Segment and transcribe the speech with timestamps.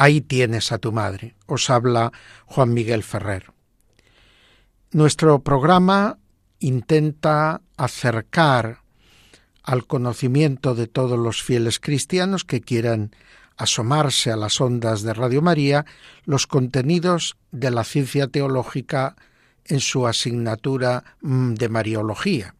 [0.00, 1.34] Ahí tienes a tu madre.
[1.46, 2.12] Os habla
[2.46, 3.50] Juan Miguel Ferrer.
[4.92, 6.18] Nuestro programa
[6.60, 8.82] intenta acercar
[9.64, 13.10] al conocimiento de todos los fieles cristianos que quieran
[13.56, 15.84] asomarse a las ondas de Radio María
[16.24, 19.16] los contenidos de la ciencia teológica
[19.64, 22.54] en su asignatura mm, de Mariología.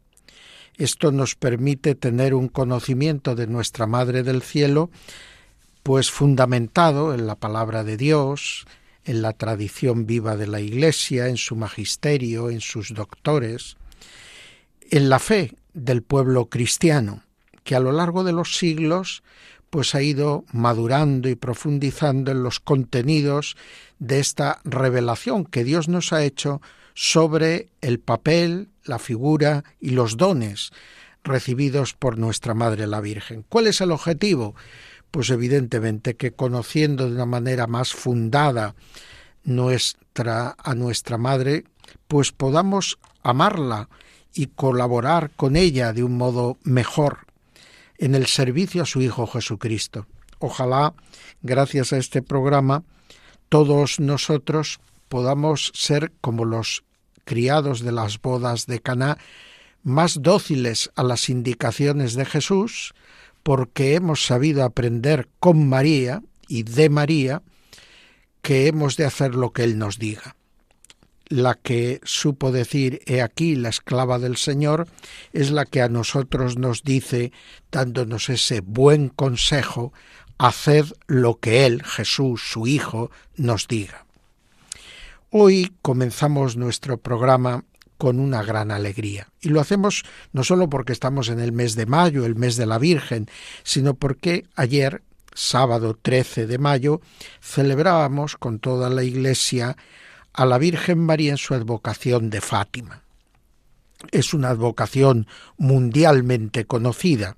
[0.76, 4.90] Esto nos permite tener un conocimiento de nuestra Madre del Cielo,
[5.88, 8.66] pues fundamentado en la palabra de Dios,
[9.06, 13.78] en la tradición viva de la Iglesia, en su magisterio, en sus doctores,
[14.90, 17.22] en la fe del pueblo cristiano,
[17.64, 19.22] que a lo largo de los siglos
[19.70, 23.56] pues ha ido madurando y profundizando en los contenidos
[23.98, 26.60] de esta revelación que Dios nos ha hecho
[26.92, 30.70] sobre el papel, la figura y los dones
[31.24, 33.42] recibidos por nuestra Madre la Virgen.
[33.48, 34.54] ¿Cuál es el objetivo?
[35.10, 38.74] Pues evidentemente que conociendo de una manera más fundada
[39.44, 41.64] nuestra a nuestra Madre,
[42.06, 43.88] pues podamos amarla
[44.34, 47.26] y colaborar con ella de un modo mejor
[47.98, 50.06] en el servicio a su Hijo Jesucristo.
[50.38, 50.94] Ojalá,
[51.42, 52.84] gracias a este programa,
[53.48, 56.84] todos nosotros podamos ser como los
[57.24, 59.18] criados de las bodas de Caná,
[59.82, 62.94] más dóciles a las indicaciones de Jesús,
[63.48, 67.40] porque hemos sabido aprender con María y de María
[68.42, 70.36] que hemos de hacer lo que Él nos diga.
[71.28, 74.86] La que supo decir, he aquí la esclava del Señor,
[75.32, 77.32] es la que a nosotros nos dice,
[77.72, 79.94] dándonos ese buen consejo,
[80.36, 84.04] haced lo que Él, Jesús, su Hijo, nos diga.
[85.30, 87.64] Hoy comenzamos nuestro programa
[87.98, 89.28] con una gran alegría.
[89.40, 92.66] Y lo hacemos no solo porque estamos en el mes de mayo, el mes de
[92.66, 93.28] la Virgen,
[93.64, 95.02] sino porque ayer,
[95.34, 97.00] sábado 13 de mayo,
[97.42, 99.76] celebrábamos con toda la Iglesia
[100.32, 103.02] a la Virgen María en su advocación de Fátima.
[104.12, 105.26] Es una advocación
[105.56, 107.36] mundialmente conocida,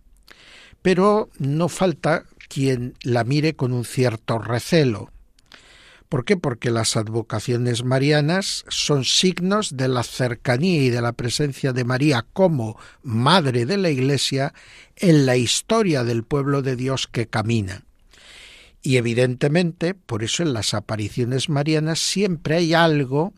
[0.82, 5.10] pero no falta quien la mire con un cierto recelo
[6.10, 6.37] ¿Por qué?
[6.37, 12.26] Porque las advocaciones marianas son signos de la cercanía y de la presencia de María
[12.32, 14.53] como Madre de la Iglesia
[14.97, 17.84] en la historia del pueblo de Dios que camina.
[18.82, 23.32] Y evidentemente, por eso en las apariciones marianas siempre hay algo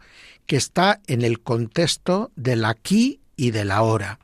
[0.47, 4.19] que está en el contexto del aquí y del ahora.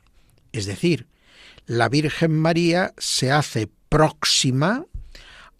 [0.53, 1.05] Es decir,
[1.67, 4.85] la Virgen María se hace próxima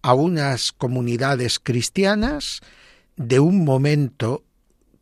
[0.01, 2.61] a unas comunidades cristianas
[3.19, 4.46] de un momento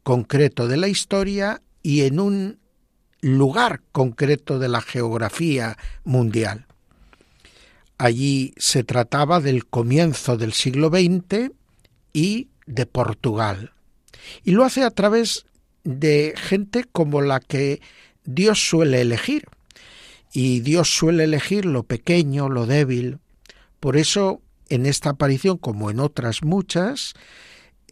[0.02, 2.60] concreto de la historia y en un
[3.22, 6.66] lugar concreto de la geografía mundial.
[8.00, 11.52] Allí se trataba del comienzo del siglo XX
[12.12, 13.74] y de Portugal.
[14.44, 15.46] Y lo hace a través
[15.84, 17.82] de gente como la que
[18.26, 19.46] Dios suele elegir.
[20.34, 23.20] Y Dios suele elegir lo pequeño, lo débil.
[23.80, 27.14] Por eso, en esta aparición, como en otras muchas,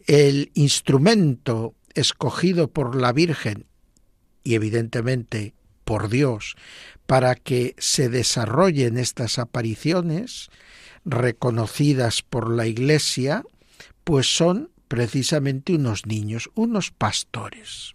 [0.06, 3.66] el instrumento escogido por la Virgen
[4.44, 6.56] y evidentemente por Dios
[7.06, 10.50] para que se desarrollen estas apariciones
[11.04, 13.44] reconocidas por la Iglesia,
[14.04, 17.94] pues son precisamente unos niños, unos pastores.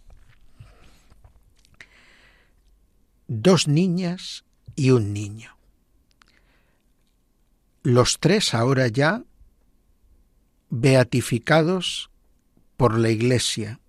[3.28, 4.44] Dos niñas
[4.76, 5.58] y un niño.
[7.84, 9.24] Los tres ahora ya
[10.72, 12.10] beatificados
[12.78, 13.80] por la Iglesia,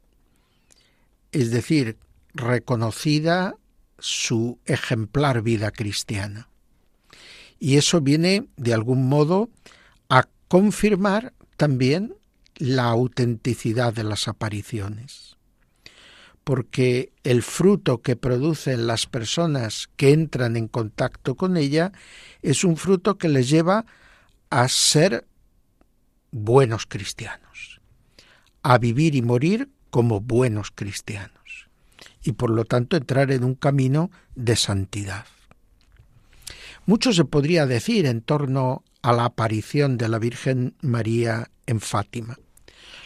[1.30, 1.96] es decir,
[2.34, 3.54] reconocida
[3.98, 6.48] su ejemplar vida cristiana.
[7.58, 9.48] Y eso viene, de algún modo,
[10.08, 12.14] a confirmar también
[12.56, 15.36] la autenticidad de las apariciones.
[16.42, 21.92] Porque el fruto que producen las personas que entran en contacto con ella
[22.42, 23.86] es un fruto que les lleva
[24.50, 25.24] a ser
[26.32, 27.80] buenos cristianos,
[28.62, 31.68] a vivir y morir como buenos cristianos
[32.24, 35.26] y por lo tanto entrar en un camino de santidad.
[36.86, 42.38] Mucho se podría decir en torno a la aparición de la Virgen María en Fátima.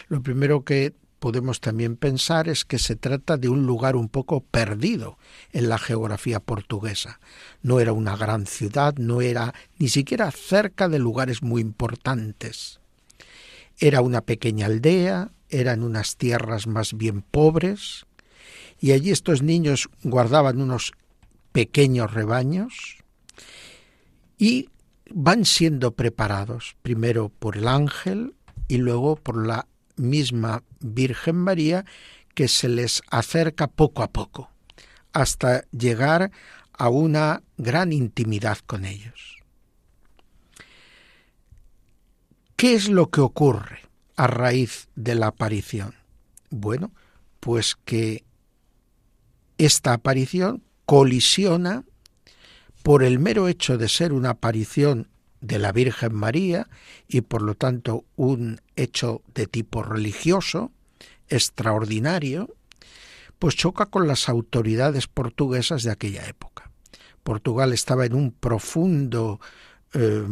[0.07, 4.41] Lo primero que podemos también pensar es que se trata de un lugar un poco
[4.41, 5.17] perdido
[5.51, 7.19] en la geografía portuguesa.
[7.61, 12.79] No era una gran ciudad, no era ni siquiera cerca de lugares muy importantes.
[13.79, 18.05] Era una pequeña aldea, eran unas tierras más bien pobres,
[18.79, 20.93] y allí estos niños guardaban unos
[21.51, 22.97] pequeños rebaños
[24.37, 24.69] y
[25.09, 28.35] van siendo preparados primero por el ángel
[28.67, 31.85] y luego por la misma Virgen María
[32.35, 34.51] que se les acerca poco a poco
[35.13, 36.31] hasta llegar
[36.73, 39.36] a una gran intimidad con ellos.
[42.57, 43.81] ¿Qué es lo que ocurre
[44.15, 45.93] a raíz de la aparición?
[46.49, 46.91] Bueno,
[47.39, 48.23] pues que
[49.59, 51.83] esta aparición colisiona
[52.81, 55.07] por el mero hecho de ser una aparición
[55.39, 56.67] de la Virgen María
[57.07, 60.71] y por lo tanto un hecho de tipo religioso
[61.29, 62.55] extraordinario,
[63.37, 66.71] pues choca con las autoridades portuguesas de aquella época.
[67.23, 69.39] Portugal estaba en un profundo
[69.93, 70.25] eh,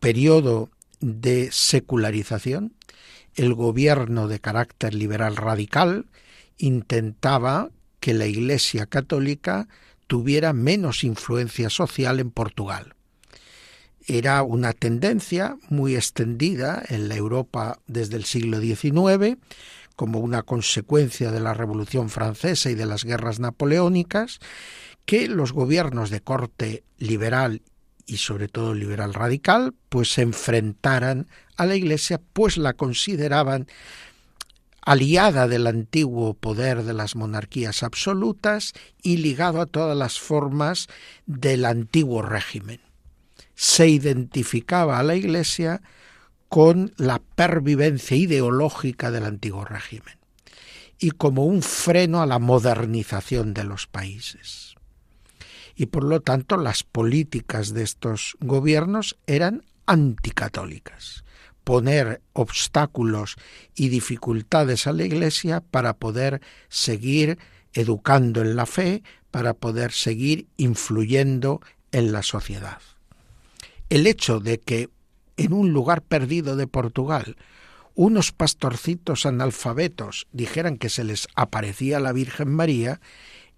[0.00, 0.70] periodo
[1.00, 2.74] de secularización.
[3.34, 6.06] El gobierno de carácter liberal radical
[6.58, 7.70] intentaba
[8.00, 9.68] que la Iglesia católica
[10.06, 12.94] tuviera menos influencia social en Portugal.
[14.06, 19.38] Era una tendencia muy extendida en la Europa desde el siglo XIX,
[19.94, 24.40] como una consecuencia de la Revolución Francesa y de las guerras napoleónicas,
[25.04, 27.62] que los gobiernos de corte liberal
[28.10, 33.68] y sobre todo liberal radical, pues se enfrentaran a la Iglesia, pues la consideraban
[34.82, 40.88] aliada del antiguo poder de las monarquías absolutas y ligado a todas las formas
[41.26, 42.80] del antiguo régimen.
[43.54, 45.80] Se identificaba a la Iglesia
[46.48, 50.18] con la pervivencia ideológica del antiguo régimen
[50.98, 54.74] y como un freno a la modernización de los países.
[55.80, 61.24] Y por lo tanto las políticas de estos gobiernos eran anticatólicas
[61.64, 63.36] poner obstáculos
[63.74, 67.38] y dificultades a la Iglesia para poder seguir
[67.72, 71.62] educando en la fe, para poder seguir influyendo
[71.92, 72.82] en la sociedad.
[73.88, 74.90] El hecho de que
[75.38, 77.38] en un lugar perdido de Portugal
[77.94, 83.00] unos pastorcitos analfabetos dijeran que se les aparecía la Virgen María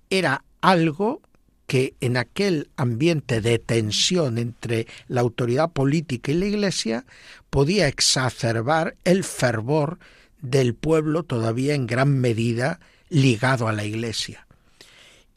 [0.09, 1.21] era algo
[1.67, 7.07] que en aquel ambiente de tensión entre la autoridad política y la Iglesia
[7.51, 9.99] podía exacerbar el fervor
[10.41, 14.47] del pueblo todavía en gran medida ligado a la Iglesia.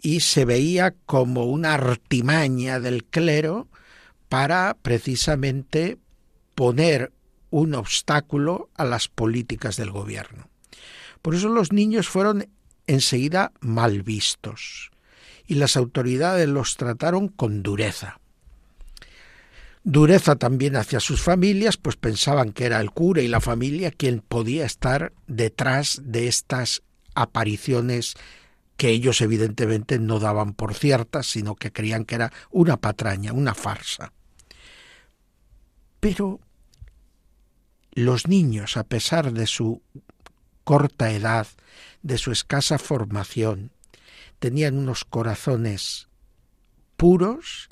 [0.02, 3.68] Y se veía como una artimaña del clero
[4.30, 5.98] para precisamente
[6.54, 7.12] poner
[7.50, 10.50] un obstáculo a las políticas del gobierno.
[11.22, 12.50] Por eso los niños fueron
[12.88, 14.92] enseguida mal vistos
[15.48, 18.20] y las autoridades los trataron con dureza.
[19.84, 24.20] Dureza también hacia sus familias, pues pensaban que era el cura y la familia quien
[24.20, 26.82] podía estar detrás de estas
[27.14, 28.16] apariciones
[28.78, 33.54] que ellos evidentemente no daban por ciertas, sino que creían que era una patraña, una
[33.54, 34.12] farsa.
[36.00, 36.40] Pero
[37.94, 39.82] los niños, a pesar de su
[40.64, 41.48] corta edad,
[42.02, 43.72] de su escasa formación,
[44.46, 46.08] tenían unos corazones
[46.98, 47.68] puros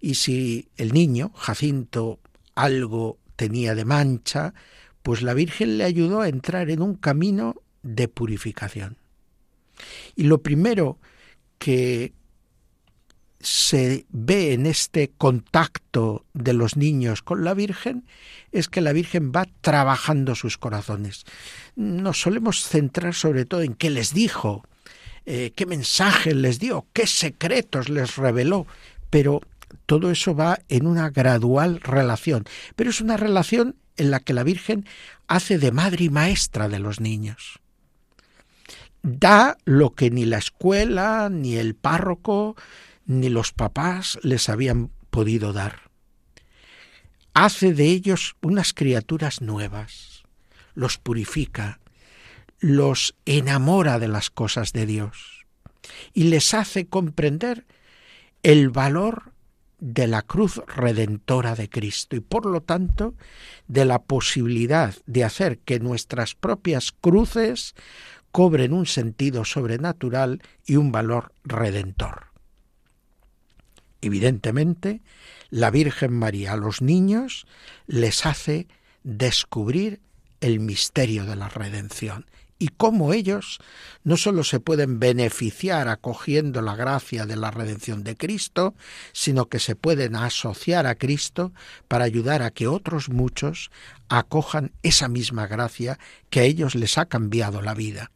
[0.00, 2.20] y si el niño, Jacinto,
[2.54, 4.54] algo tenía de mancha,
[5.02, 8.98] pues la Virgen le ayudó a entrar en un camino de purificación.
[10.14, 11.00] Y lo primero
[11.58, 12.12] que
[13.40, 18.06] se ve en este contacto de los niños con la Virgen
[18.52, 21.24] es que la Virgen va trabajando sus corazones.
[21.74, 24.62] Nos solemos centrar sobre todo en qué les dijo,
[25.26, 28.66] eh, qué mensaje les dio, qué secretos les reveló,
[29.10, 29.40] pero
[29.86, 32.44] todo eso va en una gradual relación,
[32.76, 34.86] pero es una relación en la que la Virgen
[35.28, 37.60] hace de madre y maestra de los niños.
[39.02, 42.56] Da lo que ni la escuela, ni el párroco,
[43.06, 45.90] ni los papás les habían podido dar.
[47.34, 50.22] Hace de ellos unas criaturas nuevas,
[50.74, 51.80] los purifica,
[52.62, 55.44] los enamora de las cosas de Dios
[56.14, 57.66] y les hace comprender
[58.44, 59.32] el valor
[59.80, 63.14] de la cruz redentora de Cristo y por lo tanto
[63.66, 67.74] de la posibilidad de hacer que nuestras propias cruces
[68.30, 72.26] cobren un sentido sobrenatural y un valor redentor.
[74.00, 75.02] Evidentemente,
[75.50, 77.44] la Virgen María a los niños
[77.88, 78.68] les hace
[79.02, 80.00] descubrir
[80.40, 82.26] el misterio de la redención
[82.62, 83.58] y cómo ellos
[84.04, 88.76] no sólo se pueden beneficiar acogiendo la gracia de la redención de Cristo,
[89.12, 91.52] sino que se pueden asociar a Cristo
[91.88, 93.72] para ayudar a que otros muchos
[94.08, 95.98] acojan esa misma gracia
[96.30, 98.12] que a ellos les ha cambiado la vida.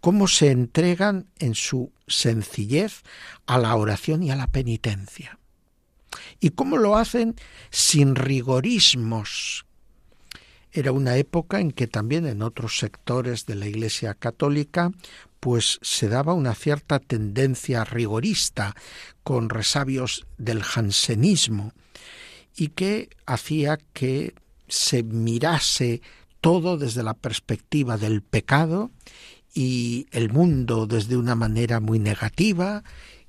[0.00, 3.02] Cómo se entregan en su sencillez
[3.44, 5.38] a la oración y a la penitencia.
[6.40, 7.36] Y cómo lo hacen
[7.68, 9.66] sin rigorismos
[10.78, 14.92] era una época en que también en otros sectores de la Iglesia católica
[15.40, 18.76] pues se daba una cierta tendencia rigorista
[19.24, 21.72] con resabios del jansenismo
[22.56, 24.34] y que hacía que
[24.68, 26.00] se mirase
[26.40, 28.92] todo desde la perspectiva del pecado
[29.54, 32.84] y el mundo desde una manera muy negativa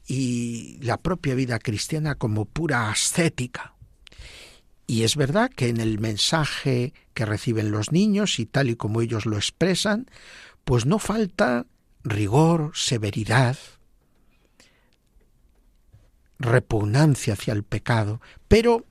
[0.08, 3.74] y la propia vida cristiana como pura ascética.
[4.90, 9.02] Y es verdad que en el mensaje que reciben los niños y tal y como
[9.02, 10.10] ellos lo expresan,
[10.66, 11.68] pues no falta
[12.04, 13.56] rigor, severidad,
[16.40, 18.84] repugnancia hacia el pecado, pero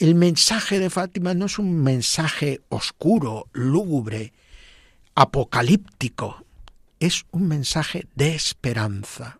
[0.00, 4.32] el mensaje de Fátima no es un mensaje oscuro, lúgubre,
[5.14, 6.44] apocalíptico,
[6.98, 9.38] es un mensaje de esperanza,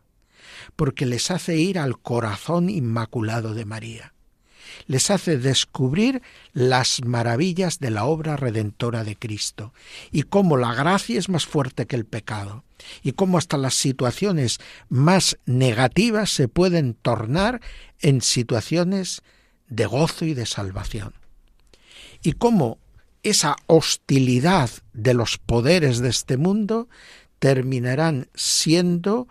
[0.76, 4.12] porque les hace ir al corazón inmaculado de María
[4.86, 6.22] les hace descubrir
[6.52, 9.72] las maravillas de la obra redentora de Cristo
[10.10, 12.64] y cómo la gracia es más fuerte que el pecado
[13.02, 14.58] y cómo hasta las situaciones
[14.88, 17.60] más negativas se pueden tornar
[18.00, 19.22] en situaciones
[19.68, 21.14] de gozo y de salvación.
[22.22, 22.78] Y cómo
[23.22, 26.88] esa hostilidad de los poderes de este mundo
[27.38, 29.28] terminarán siendo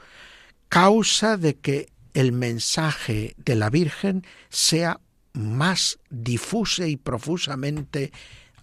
[0.69, 4.99] causa de que el mensaje de la Virgen sea
[5.37, 8.11] más difusa y profusamente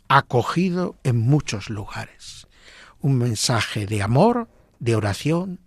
[0.09, 2.47] acogido en muchos lugares.
[3.01, 5.61] Un mensaje de amor, de oración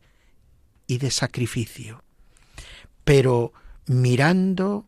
[0.85, 2.03] y de sacrificio,
[3.03, 3.53] pero
[3.85, 4.87] mirando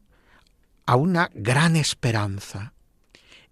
[0.85, 2.73] a una gran esperanza.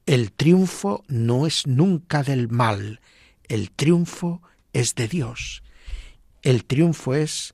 [0.05, 3.01] El triunfo no es nunca del mal,
[3.47, 4.41] el triunfo
[4.73, 5.63] es de Dios.
[6.41, 7.53] El triunfo es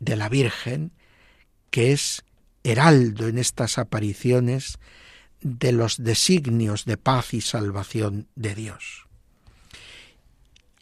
[0.00, 0.92] de la Virgen,
[1.70, 2.24] que es
[2.64, 4.78] heraldo en estas apariciones
[5.40, 9.06] de los designios de paz y salvación de Dios.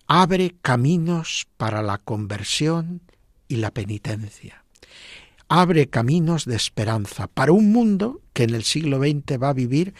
[0.06, 3.00] Abre caminos para la conversión
[3.48, 4.64] y la penitencia.
[5.48, 9.94] Abre caminos de esperanza para un mundo que en el siglo XX va a vivir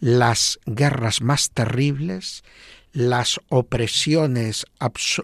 [0.00, 2.42] las guerras más terribles,
[2.92, 4.64] las opresiones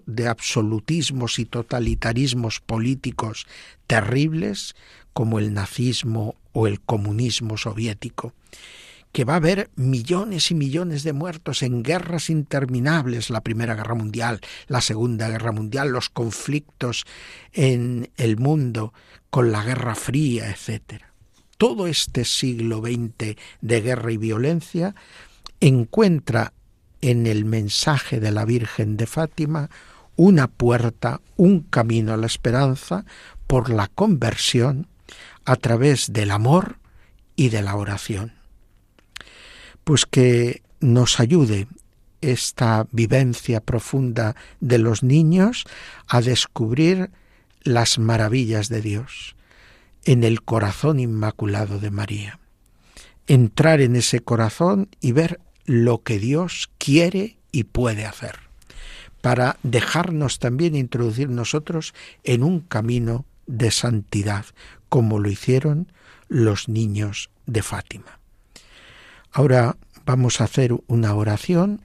[0.06, 3.46] de absolutismos y totalitarismos políticos
[3.86, 4.76] terribles,
[5.12, 8.34] como el nazismo o el comunismo soviético,
[9.12, 13.94] que va a haber millones y millones de muertos en guerras interminables, la Primera Guerra
[13.94, 17.04] Mundial, la Segunda Guerra Mundial, los conflictos
[17.52, 18.94] en el mundo
[19.28, 21.02] con la Guerra Fría, etc.
[21.58, 24.94] Todo este siglo XX de guerra y violencia
[25.60, 26.54] encuentra
[27.02, 29.68] en el mensaje de la Virgen de Fátima
[30.16, 33.04] una puerta, un camino a la esperanza
[33.46, 34.86] por la conversión
[35.44, 36.78] a través del amor
[37.36, 38.34] y de la oración.
[39.84, 41.66] Pues que nos ayude
[42.20, 45.64] esta vivencia profunda de los niños
[46.06, 47.10] a descubrir
[47.62, 49.36] las maravillas de Dios
[50.04, 52.38] en el corazón inmaculado de María.
[53.26, 58.40] Entrar en ese corazón y ver lo que Dios quiere y puede hacer,
[59.20, 61.94] para dejarnos también introducir nosotros
[62.24, 64.46] en un camino de santidad,
[64.92, 65.90] como lo hicieron
[66.28, 68.20] los niños de Fátima.
[69.30, 71.80] Ahora vamos a hacer una oración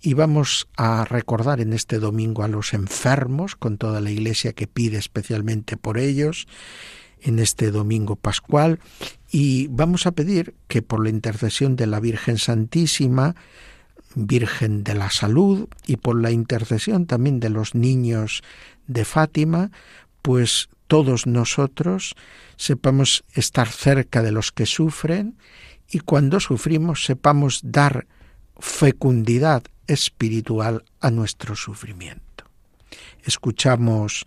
[0.00, 4.66] y vamos a recordar en este domingo a los enfermos, con toda la iglesia que
[4.66, 6.48] pide especialmente por ellos,
[7.20, 8.80] en este domingo pascual,
[9.30, 13.36] y vamos a pedir que por la intercesión de la Virgen Santísima,
[14.16, 18.42] Virgen de la Salud, y por la intercesión también de los niños
[18.88, 19.70] de Fátima,
[20.22, 22.14] pues todos nosotros
[22.58, 25.38] sepamos estar cerca de los que sufren
[25.88, 28.06] y cuando sufrimos sepamos dar
[28.58, 32.44] fecundidad espiritual a nuestro sufrimiento.
[33.22, 34.26] Escuchamos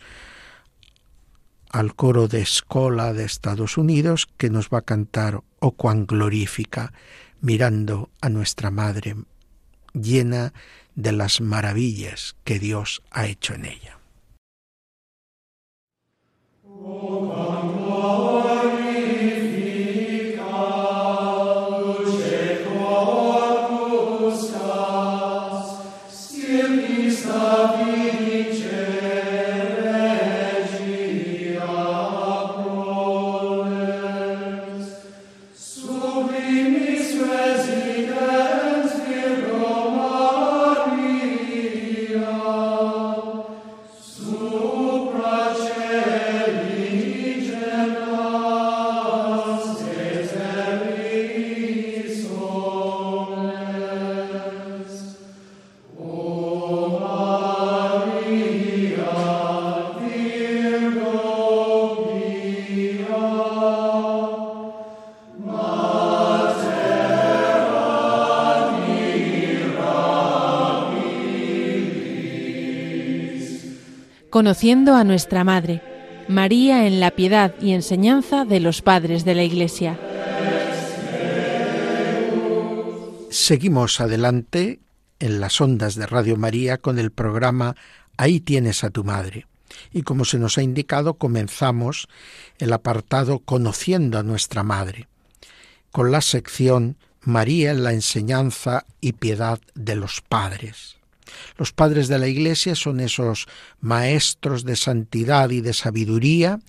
[1.69, 6.93] al coro de escola de Estados Unidos que nos va a cantar O cuán glorífica,
[7.41, 9.15] mirando a nuestra Madre
[9.93, 10.51] llena
[10.95, 13.99] de las maravillas que Dios ha hecho en ella.
[16.83, 17.54] Oh God.
[74.35, 75.81] Conociendo a nuestra Madre,
[76.27, 79.97] María en la piedad y enseñanza de los padres de la Iglesia.
[83.29, 84.81] Seguimos adelante
[85.21, 87.77] en las ondas de Radio María con el programa
[88.17, 89.47] Ahí tienes a tu Madre.
[89.93, 92.09] Y como se nos ha indicado, comenzamos
[92.57, 95.07] el apartado Conociendo a nuestra Madre,
[95.93, 100.97] con la sección María en la enseñanza y piedad de los padres.
[101.57, 103.47] Los padres de la Iglesia son esos
[103.79, 106.59] maestros de santidad y de sabiduría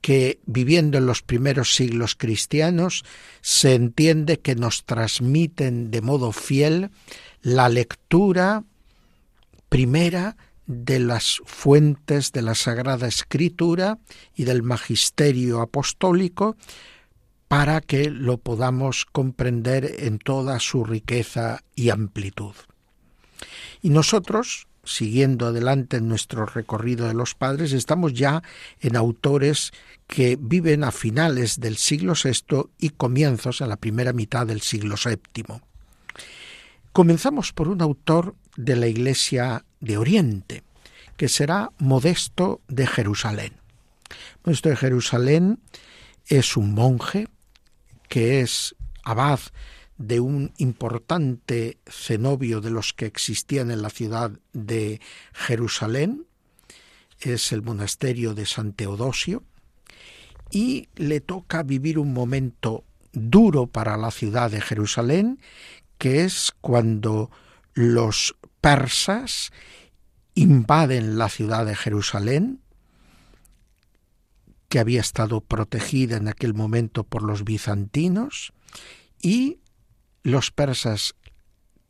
[0.00, 3.04] que viviendo en los primeros siglos cristianos
[3.40, 6.90] se entiende que nos transmiten de modo fiel
[7.42, 8.62] la lectura
[9.68, 10.36] primera
[10.66, 13.98] de las fuentes de la Sagrada Escritura
[14.34, 16.56] y del magisterio apostólico
[17.48, 22.54] para que lo podamos comprender en toda su riqueza y amplitud.
[23.82, 28.42] Y nosotros, siguiendo adelante en nuestro recorrido de los padres, estamos ya
[28.80, 29.72] en autores
[30.06, 34.96] que viven a finales del siglo VI y comienzos en la primera mitad del siglo
[35.02, 35.60] VII.
[36.92, 40.62] Comenzamos por un autor de la Iglesia de Oriente,
[41.16, 43.52] que será Modesto de Jerusalén.
[44.44, 45.60] Modesto de Jerusalén
[46.26, 47.28] es un monje
[48.08, 49.40] que es abad
[49.98, 55.00] de un importante cenobio de los que existían en la ciudad de
[55.32, 56.26] Jerusalén,
[57.20, 59.42] es el monasterio de San Teodosio,
[60.50, 65.40] y le toca vivir un momento duro para la ciudad de Jerusalén,
[65.98, 67.30] que es cuando
[67.74, 69.50] los persas
[70.34, 72.60] invaden la ciudad de Jerusalén,
[74.68, 78.52] que había estado protegida en aquel momento por los bizantinos,
[79.22, 79.60] y
[80.26, 81.14] los persas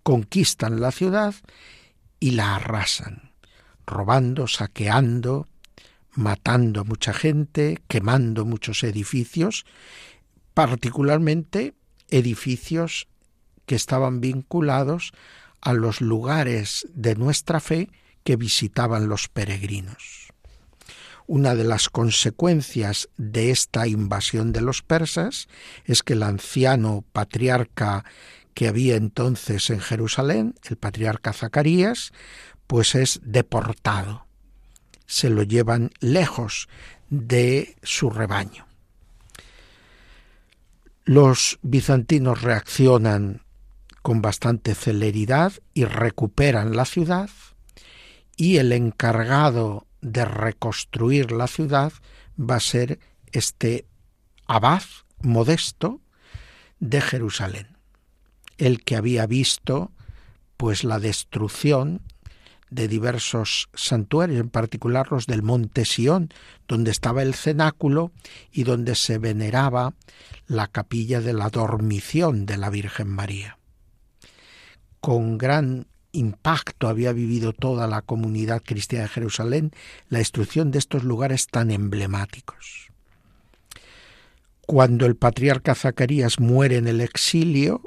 [0.03, 1.35] conquistan la ciudad
[2.21, 3.33] y la arrasan,
[3.87, 5.49] robando, saqueando,
[6.13, 9.65] matando a mucha gente, quemando muchos edificios,
[10.53, 11.73] particularmente
[12.11, 13.09] edificios
[13.65, 15.13] que estaban vinculados
[15.63, 17.89] a los lugares de nuestra fe
[18.23, 20.26] que visitaban los peregrinos.
[21.27, 25.49] Una de las consecuencias de esta invasión de los persas
[25.85, 28.05] es que el anciano patriarca
[28.55, 32.13] que había entonces en Jerusalén, el patriarca Zacarías,
[32.67, 34.27] pues es deportado.
[35.07, 36.69] Se lo llevan lejos
[37.11, 38.67] de su rebaño.
[41.05, 43.43] Los bizantinos reaccionan
[44.03, 47.31] con bastante celeridad y recuperan la ciudad
[48.37, 51.93] y el encargado de reconstruir la ciudad
[52.39, 52.99] va a ser
[53.33, 53.87] este
[54.47, 54.83] abad
[55.21, 56.01] modesto
[56.79, 57.79] de Jerusalén,
[58.59, 59.93] el que había visto
[60.57, 62.03] pues la destrucción
[62.71, 66.31] de diversos santuarios, en particular los del monte Sión,
[66.67, 68.13] donde estaba el cenáculo
[68.53, 69.95] y donde se veneraba
[70.47, 73.59] la capilla de la dormición de la Virgen María.
[75.01, 79.73] Con gran impacto había vivido toda la comunidad cristiana de Jerusalén
[80.09, 82.89] la destrucción de estos lugares tan emblemáticos.
[84.67, 87.83] Cuando el patriarca Zacarías muere en el exilio,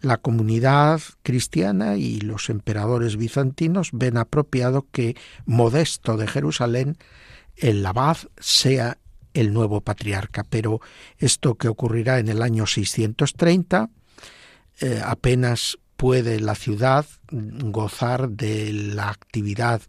[0.00, 6.96] la comunidad cristiana y los emperadores bizantinos ven apropiado que Modesto de Jerusalén,
[7.56, 8.98] el abad, sea
[9.34, 10.44] el nuevo patriarca.
[10.48, 10.80] Pero
[11.18, 13.90] esto que ocurrirá en el año 630,
[14.80, 19.82] eh, apenas puede la ciudad gozar de la actividad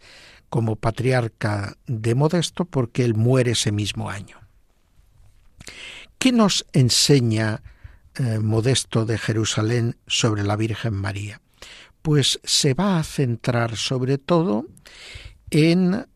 [0.49, 4.39] como patriarca de Modesto porque él muere ese mismo año.
[6.17, 7.61] ¿Qué nos enseña
[8.15, 11.41] eh, Modesto de Jerusalén sobre la Virgen María?
[12.01, 14.65] Pues se va a centrar sobre todo
[15.51, 16.07] en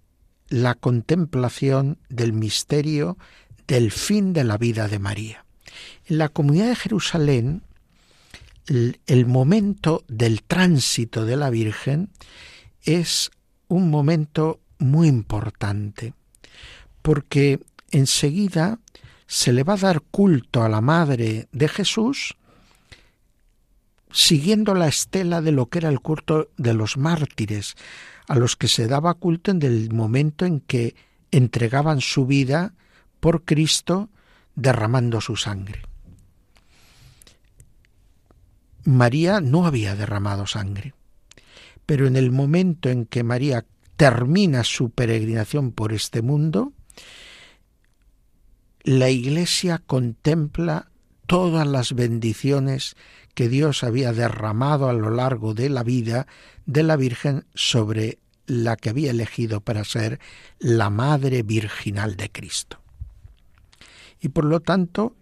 [0.50, 3.20] la contemplación del misterio
[3.68, 5.46] del fin de la vida de María.
[6.08, 7.62] En la comunidad de Jerusalén
[8.68, 12.10] el momento del tránsito de la Virgen
[12.82, 13.32] es
[13.68, 16.14] un momento muy importante,
[17.02, 17.60] porque
[17.92, 18.80] enseguida
[19.28, 22.36] se le va a dar culto a la Madre de Jesús
[24.14, 27.76] siguiendo la estela de lo que era el culto de los mártires,
[28.28, 30.96] a los que se daba culto en el momento en que
[31.32, 32.74] entregaban su vida
[33.20, 34.10] por Cristo
[34.56, 35.82] derramando su sangre.
[38.86, 40.94] María no había derramado sangre,
[41.86, 43.66] pero en el momento en que María
[43.96, 46.74] termina su peregrinación por este mundo,
[48.84, 50.90] la Iglesia contempla
[51.28, 52.96] todas las bendiciones
[53.34, 56.28] que Dios había derramado a lo largo de la vida
[56.66, 60.20] de la Virgen sobre la que había elegido para ser
[60.60, 62.80] la Madre Virginal de Cristo.
[64.20, 65.16] Y por lo tanto,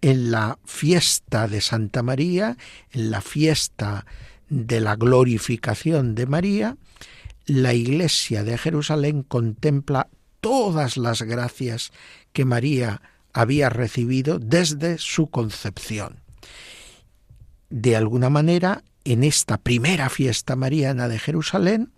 [0.00, 2.56] en la fiesta de Santa María,
[2.90, 4.06] en la fiesta
[4.48, 6.76] de la glorificación de María,
[7.46, 10.08] la Iglesia de Jerusalén contempla
[10.40, 11.92] todas las gracias
[12.32, 16.20] que María había recibido desde su concepción.
[17.68, 21.92] De alguna manera, en esta primera fiesta mariana de Jerusalén,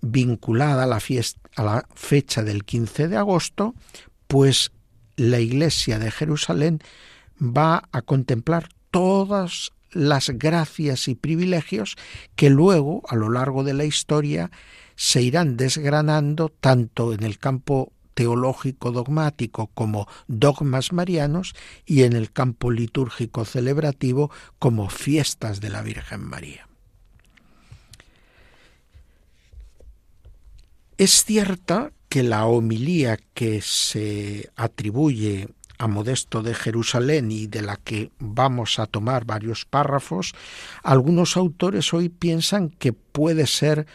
[0.00, 3.74] vinculada a la, fecha del 15 de agosto,
[4.26, 4.72] pues
[5.16, 6.80] la Iglesia de Jerusalén
[7.40, 11.96] va a contemplar todas las gracias y privilegios
[12.34, 14.50] que luego, a lo largo de la historia,
[14.96, 21.54] se irán desgranando tanto en el campo teológico dogmático como dogmas marianos
[21.86, 26.68] y en el campo litúrgico celebrativo como fiestas de la Virgen María.
[30.98, 35.48] Es cierta que la homilía que se atribuye
[35.78, 40.34] a Modesto de Jerusalén y de la que vamos a tomar varios párrafos,
[40.82, 43.86] algunos autores hoy piensan que puede ser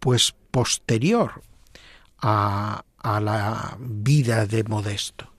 [0.00, 1.42] pues posterior
[2.18, 5.32] a, a la vida de Modesto.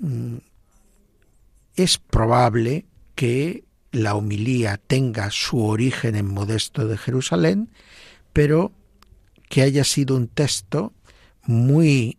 [0.00, 0.38] Mm,
[1.76, 7.70] es probable que la homilía tenga su origen en Modesto de Jerusalén,
[8.32, 8.72] pero
[9.48, 10.92] que haya sido un texto
[11.44, 12.18] muy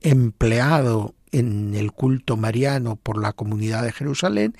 [0.00, 4.56] empleado en el culto mariano por la comunidad de Jerusalén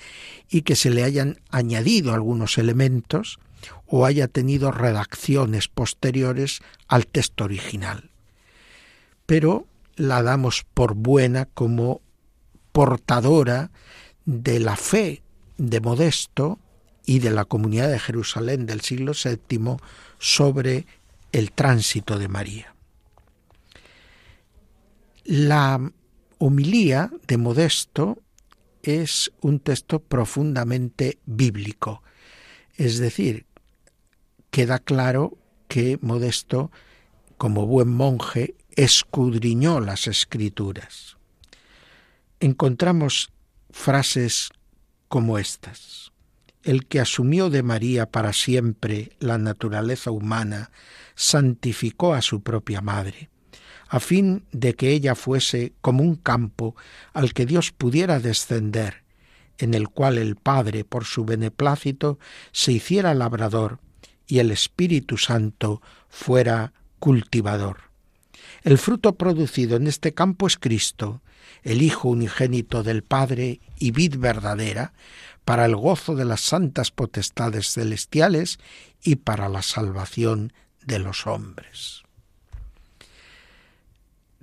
[0.49, 3.39] y que se le hayan añadido algunos elementos
[3.87, 8.11] o haya tenido redacciones posteriores al texto original.
[9.25, 12.01] Pero la damos por buena como
[12.71, 13.71] portadora
[14.25, 15.21] de la fe
[15.57, 16.59] de Modesto
[17.05, 19.77] y de la comunidad de Jerusalén del siglo VII
[20.19, 20.85] sobre
[21.31, 22.75] el tránsito de María.
[25.23, 25.91] La
[26.39, 28.21] homilía de Modesto
[28.81, 32.01] es un texto profundamente bíblico,
[32.75, 33.45] es decir,
[34.49, 35.37] queda claro
[35.67, 36.71] que Modesto,
[37.37, 41.17] como buen monje, escudriñó las escrituras.
[42.39, 43.31] Encontramos
[43.69, 44.49] frases
[45.09, 46.11] como estas.
[46.63, 50.71] El que asumió de María para siempre la naturaleza humana
[51.19, 53.29] santificó a su propia madre,
[53.89, 56.77] a fin de que ella fuese como un campo
[57.11, 59.03] al que Dios pudiera descender,
[59.57, 62.19] en el cual el Padre, por su beneplácito,
[62.53, 63.79] se hiciera labrador
[64.27, 67.91] y el Espíritu Santo fuera cultivador.
[68.63, 71.21] El fruto producido en este campo es Cristo,
[71.63, 74.93] el Hijo unigénito del Padre y vid verdadera,
[75.43, 78.57] para el gozo de las santas potestades celestiales
[79.03, 80.53] y para la salvación
[80.85, 82.03] de los hombres.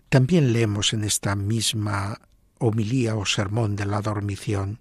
[0.09, 2.21] También leemos en esta misma
[2.59, 4.79] homilía o sermón de la dormición,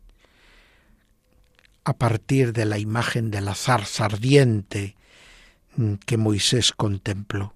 [1.84, 4.96] a partir de la imagen de la zarza ardiente
[5.76, 7.54] mm, que Moisés contempló.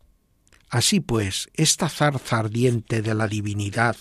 [0.69, 3.97] Así pues, esta zarza ardiente de la divinidad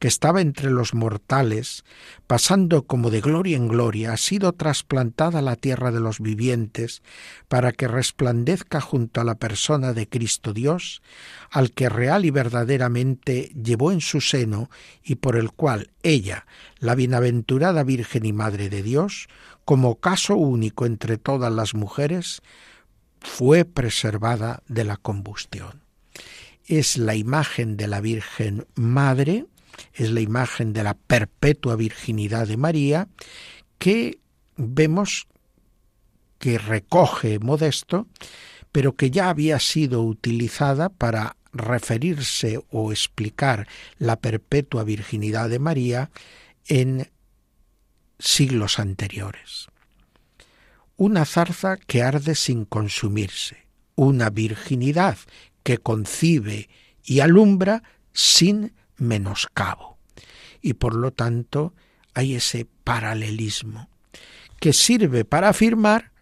[0.00, 1.84] que estaba entre los mortales,
[2.26, 7.02] pasando como de gloria en gloria, ha sido trasplantada a la tierra de los vivientes,
[7.46, 11.02] para que resplandezca junto a la persona de Cristo Dios,
[11.50, 14.70] al que real y verdaderamente llevó en su seno
[15.04, 16.46] y por el cual ella,
[16.80, 19.28] la bienaventurada Virgen y Madre de Dios,
[19.64, 22.42] como caso único entre todas las mujeres,
[23.20, 25.87] fue preservada de la combustión
[26.68, 29.46] es la imagen de la Virgen Madre,
[29.94, 33.08] es la imagen de la perpetua virginidad de María,
[33.78, 34.20] que
[34.56, 35.26] vemos
[36.38, 38.06] que recoge Modesto,
[38.70, 43.66] pero que ya había sido utilizada para referirse o explicar
[43.98, 46.10] la perpetua virginidad de María
[46.66, 47.10] en
[48.18, 49.68] siglos anteriores.
[50.96, 55.16] Una zarza que arde sin consumirse, una virginidad
[55.68, 56.70] que concibe
[57.04, 57.82] y alumbra
[58.14, 59.98] sin menoscabo.
[60.62, 61.74] Y por lo tanto
[62.14, 63.90] hay ese paralelismo
[64.60, 66.12] que sirve para afirmar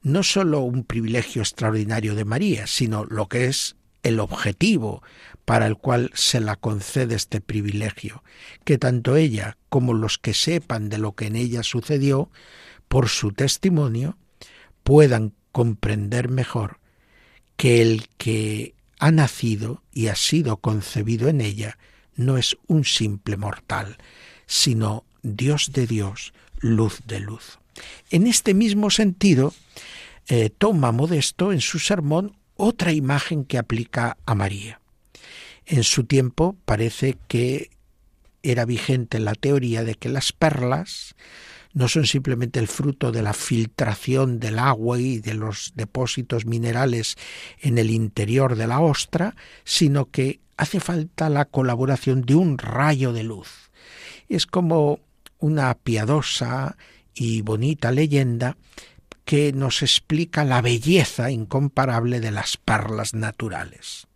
[0.00, 5.02] no sólo un privilegio extraordinario de María, sino lo que es el objetivo
[5.44, 8.24] para el cual se la concede este privilegio,
[8.64, 12.30] que tanto ella como los que sepan de lo que en ella sucedió,
[12.88, 14.16] por su testimonio,
[14.84, 16.79] puedan comprender mejor
[17.60, 21.76] que el que ha nacido y ha sido concebido en ella
[22.16, 23.98] no es un simple mortal,
[24.46, 27.58] sino Dios de Dios, luz de luz.
[28.10, 29.52] En este mismo sentido,
[30.28, 34.80] eh, toma Modesto en su sermón otra imagen que aplica a María.
[35.66, 37.68] En su tiempo parece que
[38.42, 41.14] era vigente la teoría de que las perlas
[41.72, 47.16] no son simplemente el fruto de la filtración del agua y de los depósitos minerales
[47.60, 53.12] en el interior de la ostra, sino que hace falta la colaboración de un rayo
[53.12, 53.70] de luz.
[54.28, 55.00] Es como
[55.38, 56.76] una piadosa
[57.14, 58.56] y bonita leyenda
[59.24, 64.06] que nos explica la belleza incomparable de las perlas naturales.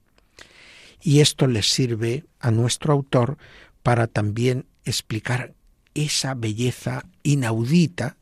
[1.01, 3.39] Y esto les sirve a nuestro autor
[3.83, 5.55] para también explicar
[5.95, 8.17] esa belleza inaudita,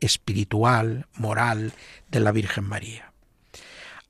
[0.00, 1.72] espiritual, moral
[2.10, 3.05] de la Virgen María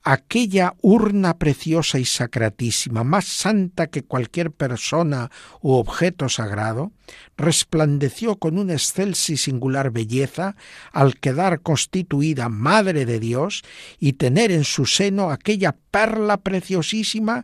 [0.09, 6.93] aquella urna preciosa y sacratísima, más santa que cualquier persona u objeto sagrado,
[7.35, 10.55] resplandeció con una excelsa y singular belleza
[10.93, 13.63] al quedar constituida Madre de Dios
[13.99, 17.43] y tener en su seno aquella perla preciosísima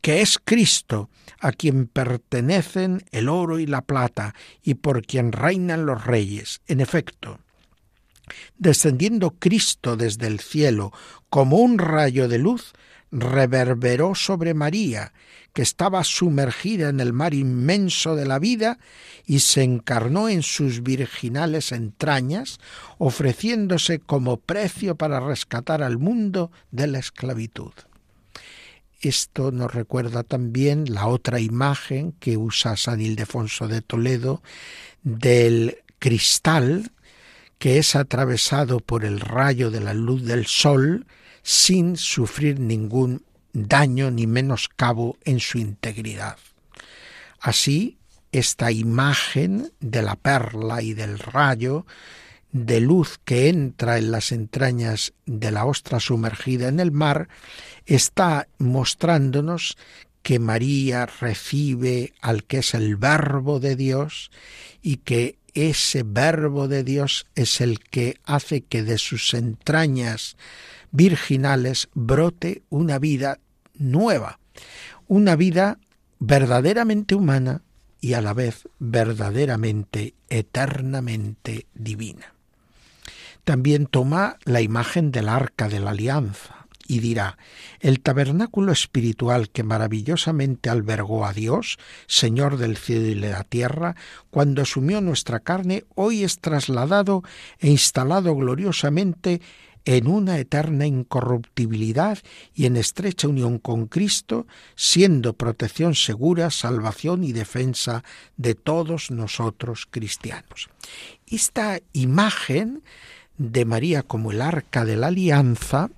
[0.00, 5.84] que es Cristo, a quien pertenecen el oro y la plata, y por quien reinan
[5.84, 6.60] los reyes.
[6.68, 7.40] En efecto,
[8.58, 10.92] Descendiendo Cristo desde el cielo
[11.28, 12.72] como un rayo de luz,
[13.10, 15.12] reverberó sobre María,
[15.52, 18.78] que estaba sumergida en el mar inmenso de la vida,
[19.24, 22.58] y se encarnó en sus virginales entrañas,
[22.98, 27.72] ofreciéndose como precio para rescatar al mundo de la esclavitud.
[29.00, 34.42] Esto nos recuerda también la otra imagen que usa San Ildefonso de Toledo
[35.02, 36.90] del cristal
[37.58, 41.06] que es atravesado por el rayo de la luz del sol
[41.42, 46.36] sin sufrir ningún daño ni menoscabo en su integridad.
[47.40, 47.98] Así,
[48.32, 51.86] esta imagen de la perla y del rayo
[52.50, 57.28] de luz que entra en las entrañas de la ostra sumergida en el mar
[57.84, 59.76] está mostrándonos
[60.22, 64.30] que María recibe al que es el verbo de Dios
[64.82, 70.36] y que ese verbo de Dios es el que hace que de sus entrañas
[70.90, 73.38] virginales brote una vida
[73.74, 74.38] nueva,
[75.06, 75.78] una vida
[76.18, 77.62] verdaderamente humana
[78.00, 82.34] y a la vez verdaderamente, eternamente divina.
[83.44, 87.38] También toma la imagen del arca de la alianza y dirá,
[87.80, 93.96] el tabernáculo espiritual que maravillosamente albergó a Dios, Señor del cielo y de la tierra,
[94.30, 97.22] cuando asumió nuestra carne, hoy es trasladado
[97.58, 99.40] e instalado gloriosamente
[99.84, 102.18] en una eterna incorruptibilidad
[102.54, 108.02] y en estrecha unión con Cristo, siendo protección segura, salvación y defensa
[108.36, 110.70] de todos nosotros cristianos.
[111.26, 112.82] Esta imagen
[113.36, 115.90] de María como el arca de la alianza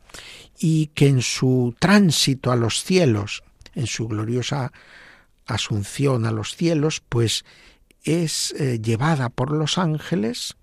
[0.59, 3.43] y que en su tránsito a los cielos,
[3.75, 4.73] en su gloriosa
[5.47, 7.45] asunción a los cielos, pues
[8.03, 10.57] es eh, llevada por los ángeles,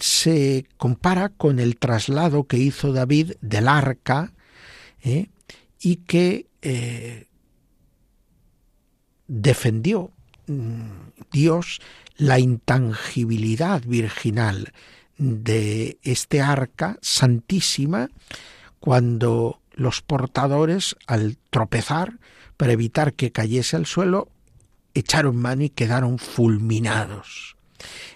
[0.00, 4.32] se compara con el traslado que hizo David del arca
[5.02, 5.28] ¿eh?
[5.80, 7.26] y que eh,
[9.26, 10.10] defendió
[10.46, 10.90] mm,
[11.32, 11.80] Dios
[12.16, 14.72] la intangibilidad virginal
[15.18, 18.10] de este arca santísima
[18.80, 22.18] cuando los portadores, al tropezar,
[22.56, 24.28] para evitar que cayese al suelo,
[24.94, 27.56] echaron mano y quedaron fulminados.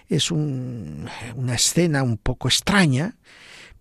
[0.09, 3.15] Es una escena un poco extraña,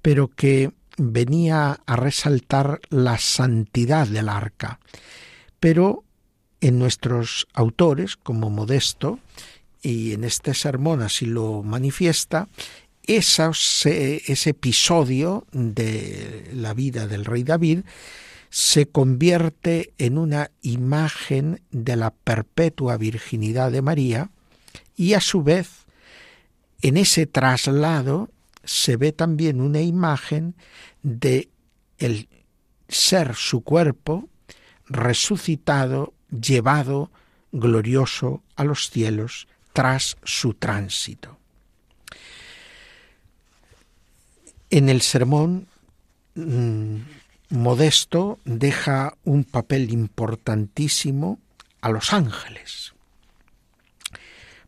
[0.03, 4.79] pero que venía a resaltar la santidad del arca.
[5.59, 6.05] Pero
[6.61, 9.19] en nuestros autores, como Modesto,
[9.83, 12.49] y en este sermón así lo manifiesta,
[13.17, 17.81] ese episodio de la vida del rey David
[18.51, 24.31] se convierte en una imagen de la perpetua virginidad de María
[24.97, 25.87] y a su vez
[26.83, 28.31] en ese traslado
[28.65, 30.55] se ve también una imagen
[31.03, 31.49] de
[31.99, 32.29] el
[32.89, 34.29] ser su cuerpo
[34.87, 37.11] resucitado, llevado
[37.53, 41.40] glorioso a los cielos tras su tránsito.
[44.71, 45.67] En el sermón,
[46.35, 46.97] mm,
[47.51, 51.41] Modesto deja un papel importantísimo
[51.81, 52.95] a los ángeles.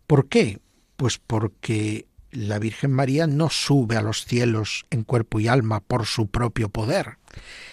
[0.08, 0.58] ¿Por qué?
[0.96, 6.06] Pues porque la Virgen María no sube a los cielos en cuerpo y alma por
[6.06, 7.18] su propio poder,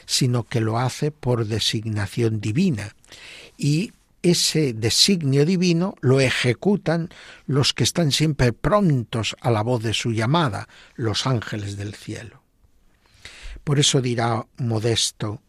[0.05, 2.95] sino que lo hace por designación divina.
[3.57, 7.09] Y ese designio divino lo ejecutan
[7.45, 12.43] los que están siempre prontos a la voz de su llamada, los ángeles del cielo.
[13.63, 15.41] Por eso dirá Modesto,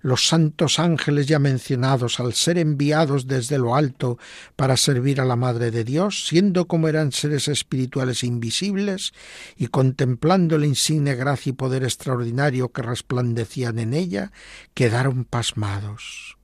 [0.00, 4.18] los santos ángeles ya mencionados, al ser enviados desde lo alto
[4.54, 9.12] para servir a la Madre de Dios, siendo como eran seres espirituales invisibles,
[9.56, 14.30] y contemplando la insigne gracia y poder extraordinario que resplandecían en ella,
[14.74, 16.36] quedaron pasmados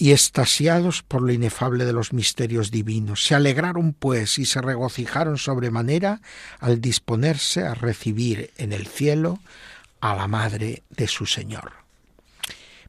[0.00, 3.22] y estasiados por lo inefable de los misterios divinos.
[3.22, 6.22] Se alegraron, pues, y se regocijaron sobremanera
[6.58, 9.40] al disponerse a recibir en el cielo
[10.00, 11.72] a la madre de su Señor.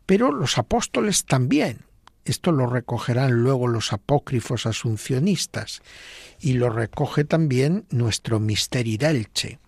[0.06, 1.80] Pero los apóstoles también.
[2.24, 5.82] Esto lo recogerán luego los apócrifos asuncionistas
[6.40, 9.60] y lo recoge también nuestro Misteri Delche.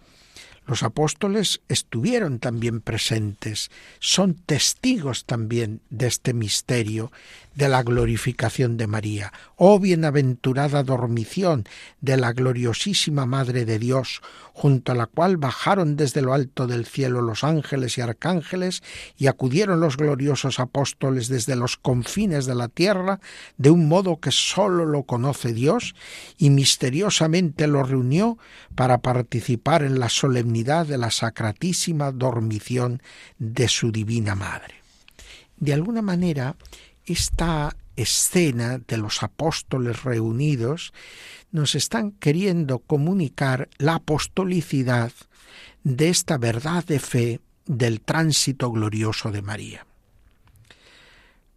[0.65, 7.11] Los apóstoles estuvieron también presentes, son testigos también de este misterio
[7.53, 9.33] de la glorificación de María.
[9.57, 11.65] Oh bienaventurada dormición
[11.99, 14.21] de la gloriosísima Madre de Dios,
[14.53, 18.83] junto a la cual bajaron desde lo alto del cielo los ángeles y arcángeles
[19.17, 23.19] y acudieron los gloriosos apóstoles desde los confines de la tierra,
[23.57, 25.93] de un modo que sólo lo conoce Dios,
[26.37, 28.37] y misteriosamente lo reunió
[28.75, 33.01] para participar en la solemnidad de la sacratísima dormición
[33.39, 34.75] de su divina Madre.
[35.57, 36.55] De alguna manera,
[37.05, 40.93] esta escena de los apóstoles reunidos
[41.51, 45.11] nos están queriendo comunicar la apostolicidad
[45.83, 49.85] de esta verdad de fe del tránsito glorioso de María.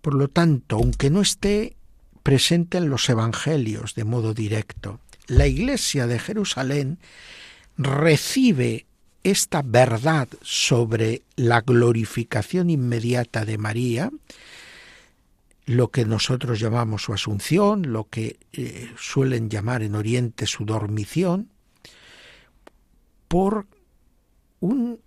[0.01, 1.77] Por lo tanto, aunque no esté
[2.23, 6.99] presente en los evangelios de modo directo, la iglesia de Jerusalén
[7.77, 8.87] recibe
[9.23, 14.11] esta verdad sobre la glorificación inmediata de María,
[15.65, 21.51] lo que nosotros llamamos su asunción, lo que eh, suelen llamar en Oriente su dormición,
[23.27, 23.67] por
[24.61, 25.01] un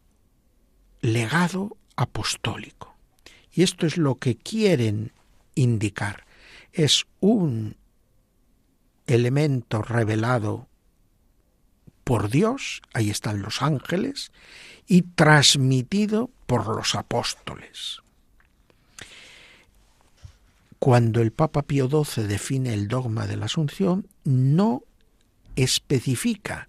[0.99, 2.95] legado apostólico.
[3.53, 5.13] Y esto es lo que quieren
[5.55, 6.25] indicar.
[6.73, 7.77] Es un
[9.07, 10.68] elemento revelado
[12.09, 14.31] por Dios, ahí están los ángeles,
[14.87, 18.01] y transmitido por los apóstoles.
[20.79, 24.81] Cuando el Papa Pío XII define el dogma de la Asunción, no
[25.55, 26.67] especifica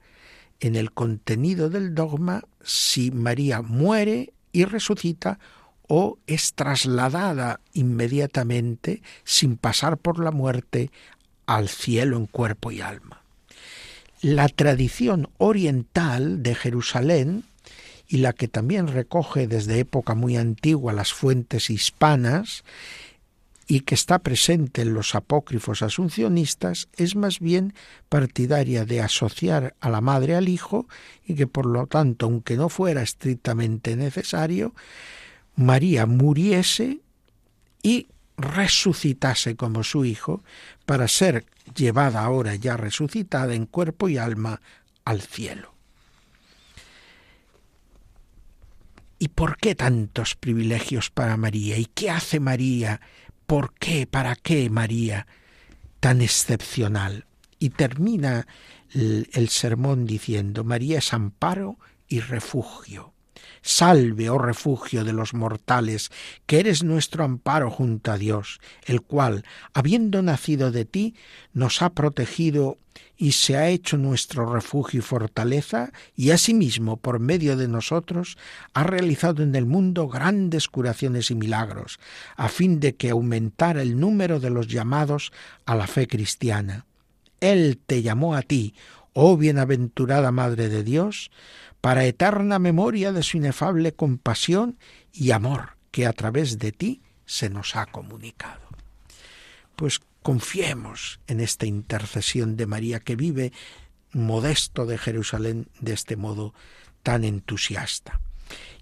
[0.61, 5.39] en el contenido del dogma si María muere y resucita
[5.89, 10.91] o es trasladada inmediatamente sin pasar por la muerte
[11.47, 13.20] al cielo en cuerpo y alma.
[14.23, 17.45] La tradición oriental de Jerusalén
[18.07, 22.65] y la que también recoge desde época muy antigua las fuentes hispanas
[23.67, 27.73] y que está presente en los apócrifos asuncionistas es más bien
[28.09, 30.89] partidaria de asociar a la madre al hijo
[31.25, 34.75] y que por lo tanto, aunque no fuera estrictamente necesario,
[35.55, 37.01] María muriese
[37.83, 38.09] y
[38.41, 40.43] resucitase como su hijo
[40.87, 44.61] para ser llevada ahora ya resucitada en cuerpo y alma
[45.05, 45.75] al cielo.
[49.19, 51.77] ¿Y por qué tantos privilegios para María?
[51.77, 53.01] ¿Y qué hace María
[53.51, 54.07] ¿Por qué?
[54.07, 55.27] ¿Para qué María
[55.99, 57.27] tan excepcional?
[57.59, 58.47] Y termina
[58.93, 61.77] el, sermón diciendo, María es amparo
[62.07, 63.13] y refugio.
[63.63, 66.11] Salve, oh refugio de los mortales,
[66.47, 69.45] que eres nuestro amparo junto a Dios, el cual,
[69.75, 71.15] habiendo nacido de ti,
[71.53, 72.79] nos ha protegido
[73.17, 78.39] y se ha hecho nuestro refugio y fortaleza, y asimismo, por medio de nosotros,
[78.73, 82.01] ha realizado en el mundo grandes curaciones y milagros,
[82.37, 85.33] a fin de que aumentara el número de los llamados
[85.67, 86.87] a la fe cristiana.
[87.41, 88.75] Él te llamó a ti,
[89.13, 91.31] oh bienaventurada Madre de Dios,
[91.81, 94.79] para eterna memoria de su inefable compasión
[95.13, 98.61] y amor que a través de ti se nos ha comunicado.
[99.77, 103.53] Pues confiemos en esta intercesión de María que vive
[104.13, 106.55] modesto de Jerusalén de este modo
[107.03, 108.21] tan entusiasta.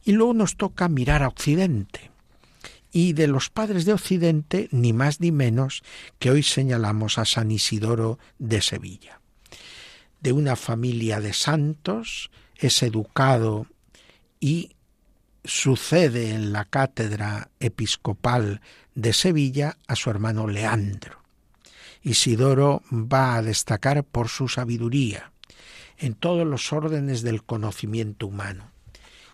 [0.04, 2.10] Y luego nos toca mirar a Occidente.
[2.90, 5.82] Y de los padres de Occidente, ni más ni menos
[6.18, 9.20] que hoy señalamos a San Isidoro de Sevilla.
[10.20, 13.66] De una familia de santos, es educado
[14.40, 14.72] y
[15.44, 18.60] sucede en la cátedra episcopal
[18.94, 21.22] de Sevilla a su hermano Leandro.
[22.02, 25.32] Isidoro va a destacar por su sabiduría
[25.98, 28.70] en todos los órdenes del conocimiento humano.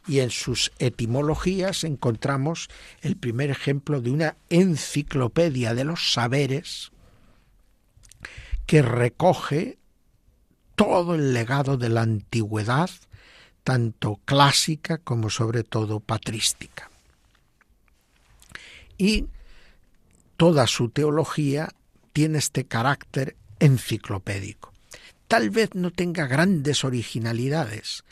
[0.06, 2.68] Y en sus etimologías encontramos
[3.00, 6.92] el primer ejemplo de una enciclopedia de los saberes
[8.66, 9.78] que recoge
[10.74, 12.90] todo el legado de la antigüedad
[13.64, 16.90] tanto clásica como sobre todo patrística.
[18.96, 19.26] Y
[20.36, 21.70] toda su teología
[22.12, 24.72] tiene este carácter enciclopédico.
[25.26, 28.04] Tal vez no tenga grandes originalidades,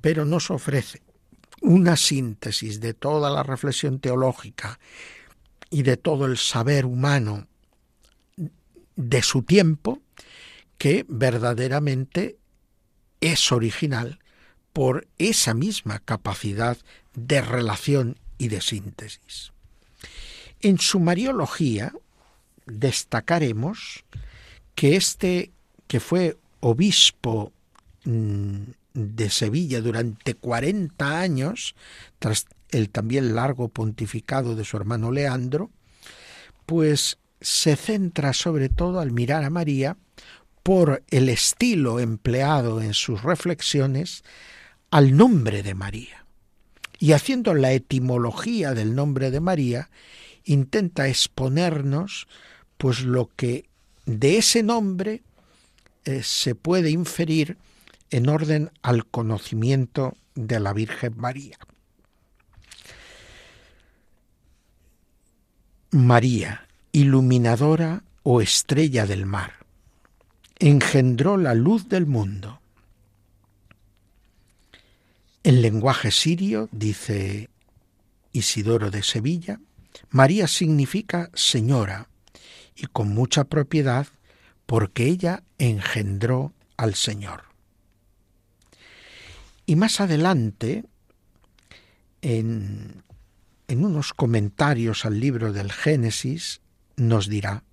[0.00, 1.02] pero nos ofrece
[1.62, 4.78] una síntesis de toda la reflexión teológica
[5.70, 7.46] y de todo el saber humano
[8.96, 10.02] de su tiempo
[10.76, 12.36] que verdaderamente
[13.20, 14.18] es original
[14.72, 16.78] por esa misma capacidad
[17.14, 19.52] de relación y de síntesis.
[20.60, 21.92] En su Mariología
[22.66, 24.04] destacaremos
[24.74, 25.50] que este,
[25.86, 27.52] que fue obispo
[28.04, 28.62] mm,
[28.94, 31.74] de Sevilla durante 40 años,
[32.18, 35.70] tras el también largo pontificado de su hermano Leandro,
[36.64, 39.96] pues se centra sobre todo al mirar a María
[40.62, 44.22] por el estilo empleado en sus reflexiones
[44.92, 46.26] al nombre de María.
[46.98, 49.90] Y haciendo la etimología del nombre de María,
[50.44, 52.28] intenta exponernos
[52.76, 53.64] pues lo que
[54.04, 55.22] de ese nombre
[56.04, 57.56] eh, se puede inferir
[58.10, 61.56] en orden al conocimiento de la Virgen María.
[65.90, 69.54] María, iluminadora o estrella del mar,
[70.58, 72.61] engendró la luz del mundo
[75.44, 77.50] en lenguaje sirio, dice
[78.32, 79.60] Isidoro de Sevilla,
[80.10, 82.08] María significa señora
[82.76, 84.06] y con mucha propiedad
[84.66, 87.44] porque ella engendró al Señor.
[89.66, 90.84] Y más adelante,
[92.22, 93.02] en,
[93.68, 96.60] en unos comentarios al libro del Génesis,
[96.96, 97.64] nos dirá,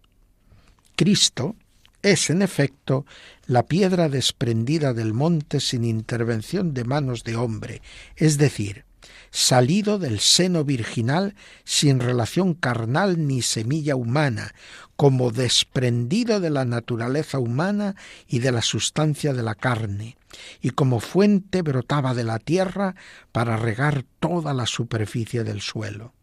[0.95, 1.55] Cristo,
[2.01, 3.05] es, en efecto,
[3.45, 7.81] la piedra desprendida del monte sin intervención de manos de hombre,
[8.15, 8.85] es decir,
[9.31, 14.53] salido del seno virginal sin relación carnal ni semilla humana,
[14.95, 17.95] como desprendido de la naturaleza humana
[18.27, 20.17] y de la sustancia de la carne,
[20.61, 22.95] y como fuente brotaba de la tierra
[23.31, 26.13] para regar toda la superficie del suelo.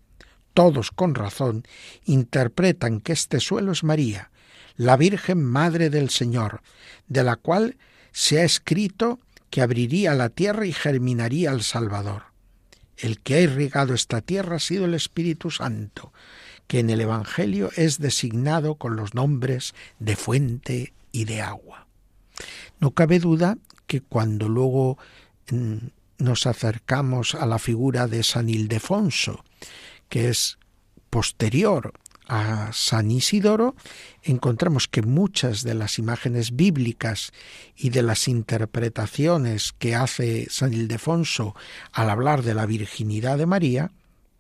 [0.53, 1.65] Todos con razón
[2.05, 4.31] interpretan que este suelo es María,
[4.77, 6.63] la Virgen Madre del Señor,
[7.09, 7.77] de la cual
[8.13, 9.21] se ha escrito
[9.51, 12.25] que abriría la tierra y germinaría el Salvador.
[12.97, 16.13] El que ha irrigado esta tierra ha sido el Espíritu Santo,
[16.67, 21.87] que en el Evangelio es designado con los nombres de fuente y de agua.
[22.81, 24.99] No cabe duda que cuando luego
[25.51, 25.77] mm,
[26.19, 29.45] nos acercamos a la figura de San Ildefonso,
[30.09, 30.59] que es
[31.11, 31.93] posterior
[32.27, 33.75] a San Isidoro,
[34.23, 37.33] encontramos que muchas de las imágenes bíblicas
[37.77, 41.55] y de las interpretaciones que hace San Ildefonso
[41.93, 43.91] al hablar de la virginidad de María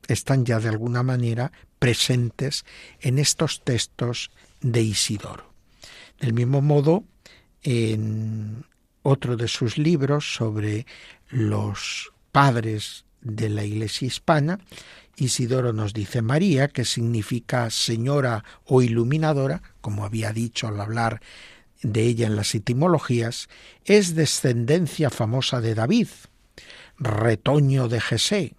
[0.09, 2.65] están ya de alguna manera presentes
[3.01, 4.31] en estos textos
[4.61, 5.53] de Isidoro.
[6.21, 7.05] Del mismo modo,
[7.63, 8.65] en
[9.03, 10.87] otro de sus libros sobre
[11.29, 14.59] los padres de la Iglesia hispana,
[15.17, 21.23] Isidoro nos dice María, que significa señora o iluminadora, como había dicho al hablar
[21.83, 23.49] de ella en las etimologías,
[23.85, 26.09] es descendencia famosa de David,
[26.99, 28.55] retoño de Jesé,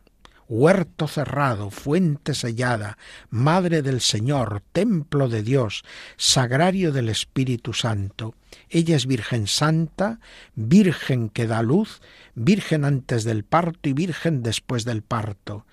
[0.47, 2.97] huerto cerrado, fuente sellada,
[3.29, 5.83] madre del Señor, templo de Dios,
[6.15, 8.33] sagrario del Espíritu Santo.
[8.69, 10.19] Ella es Virgen Santa,
[10.55, 12.01] Virgen que da luz,
[12.33, 15.65] Virgen antes del parto y Virgen después del parto.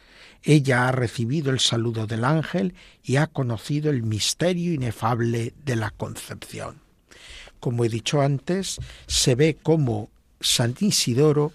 [0.45, 5.91] Ella ha recibido el saludo del ángel y ha conocido el misterio inefable de la
[5.91, 6.81] concepción.
[7.61, 11.53] Como he dicho antes, se ve cómo San Isidoro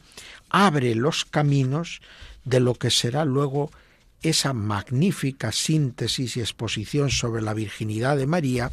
[0.49, 2.01] abre los caminos
[2.43, 3.69] de lo que será luego
[4.23, 8.71] esa magnífica síntesis y exposición sobre la virginidad de María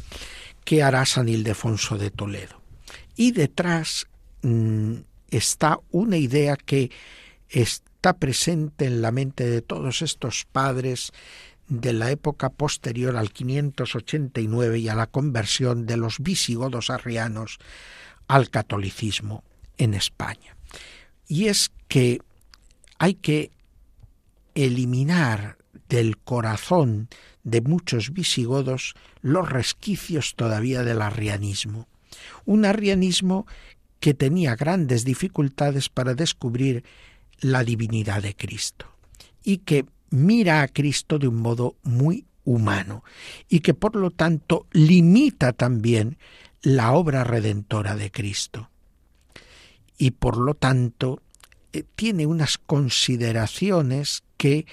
[0.65, 2.59] que hará San Ildefonso de Toledo.
[3.15, 4.07] Y detrás
[4.41, 4.95] mm,
[5.29, 6.91] está una idea que
[7.49, 7.83] es
[8.13, 11.11] presente en la mente de todos estos padres
[11.67, 17.59] de la época posterior al 589 y a la conversión de los visigodos arrianos
[18.27, 19.43] al catolicismo
[19.77, 20.55] en España.
[21.27, 22.19] Y es que
[22.99, 23.51] hay que
[24.55, 25.57] eliminar
[25.89, 27.09] del corazón
[27.43, 31.87] de muchos visigodos los resquicios todavía del arrianismo.
[32.45, 33.45] Un arrianismo
[33.99, 36.83] que tenía grandes dificultades para descubrir
[37.39, 38.87] la divinidad de Cristo
[39.43, 43.03] y que mira a Cristo de un modo muy humano
[43.49, 46.17] y que por lo tanto limita también
[46.61, 48.69] la obra redentora de Cristo.
[49.97, 51.21] Y por lo tanto
[51.73, 54.65] eh, tiene unas consideraciones que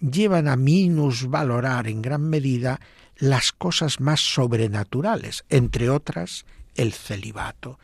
[0.00, 2.80] llevan a minusvalorar en gran medida
[3.16, 6.44] las cosas más sobrenaturales, entre otras
[6.74, 7.78] el celibato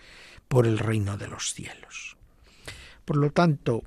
[0.49, 2.17] por el reino de los cielos.
[3.05, 3.83] Por lo tanto,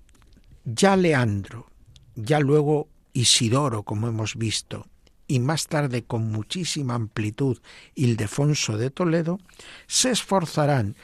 [0.66, 1.68] ya Leandro,
[2.16, 4.88] ya luego Isidoro, como hemos visto,
[5.28, 7.60] y más tarde con muchísima amplitud
[7.94, 9.40] Ildefonso de Toledo,
[9.88, 10.96] se esforzarán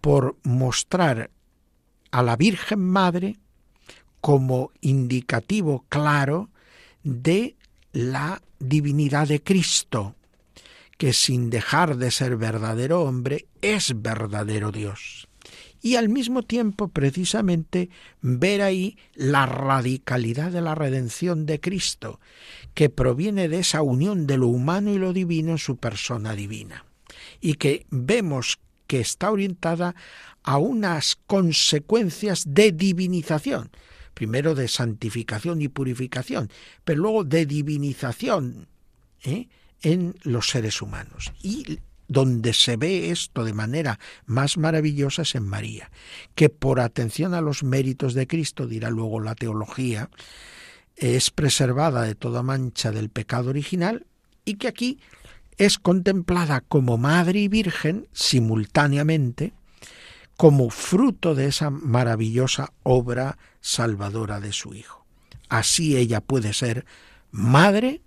[0.00, 1.30] por mostrar
[2.10, 3.36] a la Virgen Madre
[4.20, 6.50] como indicativo claro
[7.02, 7.56] de
[7.92, 10.14] la divinidad de Cristo,
[10.98, 15.29] que sin dejar de ser verdadero hombre es verdadero Dios
[15.82, 22.20] y al mismo tiempo precisamente ver ahí la radicalidad de la redención de Cristo,
[22.74, 26.84] que proviene de esa unión de lo humano y lo divino en su persona divina,
[27.40, 29.94] y que vemos que está orientada
[30.42, 33.70] a unas consecuencias de divinización,
[34.14, 36.50] primero de santificación y purificación,
[36.84, 38.68] pero luego de divinización
[39.22, 39.48] ¿eh?
[39.82, 41.32] en los seres humanos.
[41.42, 41.78] Y
[42.10, 45.92] donde se ve esto de manera más maravillosa es en María,
[46.34, 50.10] que por atención a los méritos de Cristo, dirá luego la teología,
[50.96, 54.06] es preservada de toda mancha del pecado original
[54.44, 54.98] y que aquí
[55.56, 59.52] es contemplada como madre y virgen simultáneamente,
[60.36, 65.06] como fruto de esa maravillosa obra salvadora de su Hijo.
[65.48, 66.86] Así ella puede ser
[67.30, 68.02] madre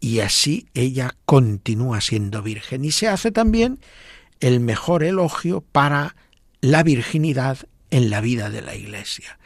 [0.00, 2.84] y así ella continúa siendo virgen.
[2.84, 3.78] Y se hace también
[4.40, 6.16] el mejor elogio para
[6.62, 7.58] la virginidad
[7.90, 9.38] en la vida de la Iglesia,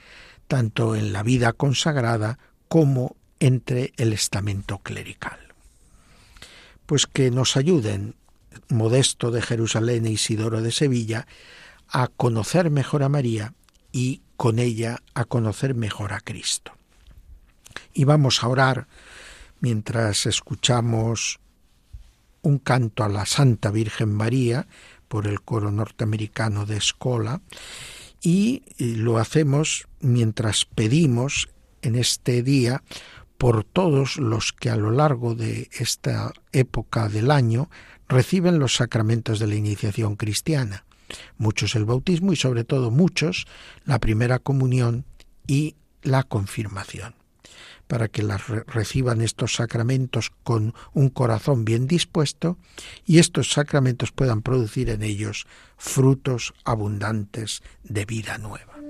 [0.46, 2.38] tanto en la vida consagrada
[2.68, 5.38] como entre el estamento clerical.
[6.86, 8.14] Pues que nos ayuden
[8.68, 11.26] Modesto de Jerusalén e Isidoro de Sevilla
[11.88, 13.54] a conocer mejor a María
[13.90, 16.72] y con ella a conocer mejor a Cristo.
[17.92, 18.86] Y vamos a orar
[19.64, 21.40] mientras escuchamos
[22.42, 24.66] un canto a la Santa Virgen María
[25.08, 27.40] por el coro norteamericano de Escola
[28.20, 31.48] y lo hacemos mientras pedimos
[31.80, 32.82] en este día
[33.38, 37.70] por todos los que a lo largo de esta época del año
[38.06, 40.84] reciben los sacramentos de la iniciación cristiana,
[41.38, 43.46] muchos el bautismo y sobre todo muchos
[43.86, 45.06] la primera comunión
[45.46, 47.23] y la confirmación
[47.86, 52.58] para que las reciban estos sacramentos con un corazón bien dispuesto
[53.06, 58.83] y estos sacramentos puedan producir en ellos frutos abundantes de vida nueva.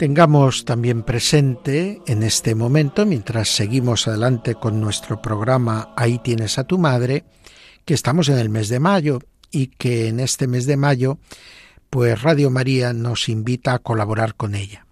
[0.00, 6.64] Tengamos también presente en este momento, mientras seguimos adelante con nuestro programa Ahí tienes a
[6.64, 7.24] tu madre,
[7.84, 9.18] que estamos en el mes de mayo
[9.50, 11.18] y que en este mes de mayo,
[11.90, 14.86] pues Radio María nos invita a colaborar con ella.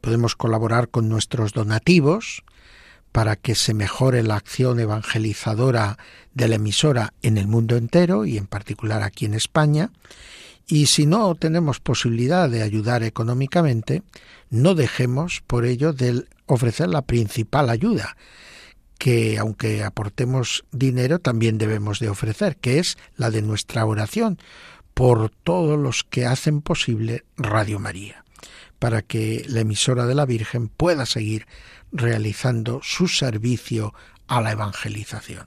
[0.00, 2.44] Podemos colaborar con nuestros donativos
[3.10, 5.98] para que se mejore la acción evangelizadora
[6.34, 9.90] de la emisora en el mundo entero y en particular aquí en España.
[10.68, 14.02] Y si no tenemos posibilidad de ayudar económicamente,
[14.50, 18.16] no dejemos por ello de ofrecer la principal ayuda,
[18.98, 24.38] que aunque aportemos dinero también debemos de ofrecer, que es la de nuestra oración
[24.92, 28.24] por todos los que hacen posible Radio María,
[28.80, 31.46] para que la emisora de la Virgen pueda seguir
[31.92, 33.94] realizando su servicio
[34.26, 35.46] a la evangelización.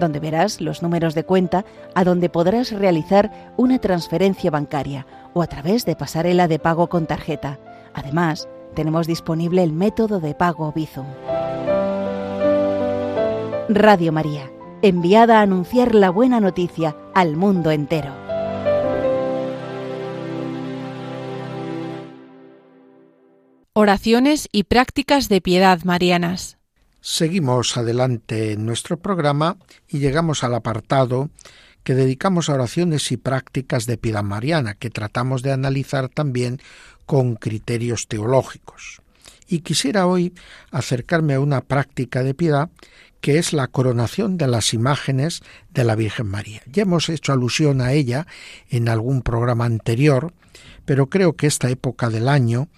[0.00, 5.46] donde verás los números de cuenta a donde podrás realizar una transferencia bancaria o a
[5.46, 7.60] través de pasarela de pago con tarjeta.
[7.94, 11.06] Además, tenemos disponible el método de pago Bizum.
[13.68, 14.50] Radio María,
[14.82, 18.12] enviada a anunciar la buena noticia al mundo entero.
[23.72, 26.59] Oraciones y prácticas de piedad marianas.
[27.00, 29.56] Seguimos adelante en nuestro programa
[29.88, 31.30] y llegamos al apartado
[31.82, 36.60] que dedicamos a oraciones y prácticas de piedad mariana, que tratamos de analizar también
[37.06, 39.00] con criterios teológicos.
[39.48, 40.34] Y quisiera hoy
[40.70, 42.68] acercarme a una práctica de piedad
[43.22, 46.62] que es la coronación de las imágenes de la Virgen María.
[46.66, 48.26] Ya hemos hecho alusión a ella
[48.68, 50.32] en algún programa anterior,
[50.84, 52.68] pero creo que esta época del año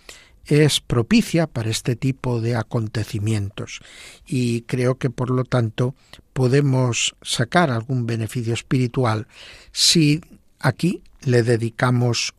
[0.47, 3.80] es propicia para este tipo de acontecimientos
[4.26, 5.95] y creo que por lo tanto
[6.32, 9.28] podemos sacar algún beneficio espiritual
[9.70, 10.20] si
[10.59, 12.34] aquí le dedicamos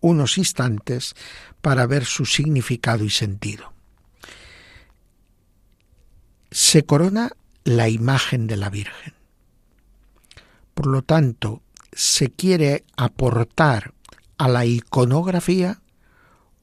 [0.00, 1.14] unos instantes
[1.60, 3.72] para ver su significado y sentido
[6.50, 7.32] se corona
[7.64, 9.14] la imagen de la Virgen.
[10.74, 11.62] Por lo tanto,
[11.92, 13.92] se quiere aportar
[14.38, 15.80] a la iconografía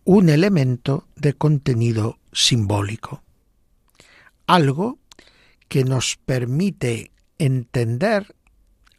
[0.06, 3.24] un elemento de contenido simbólico,
[4.45, 4.99] algo
[5.68, 8.36] que nos permite entender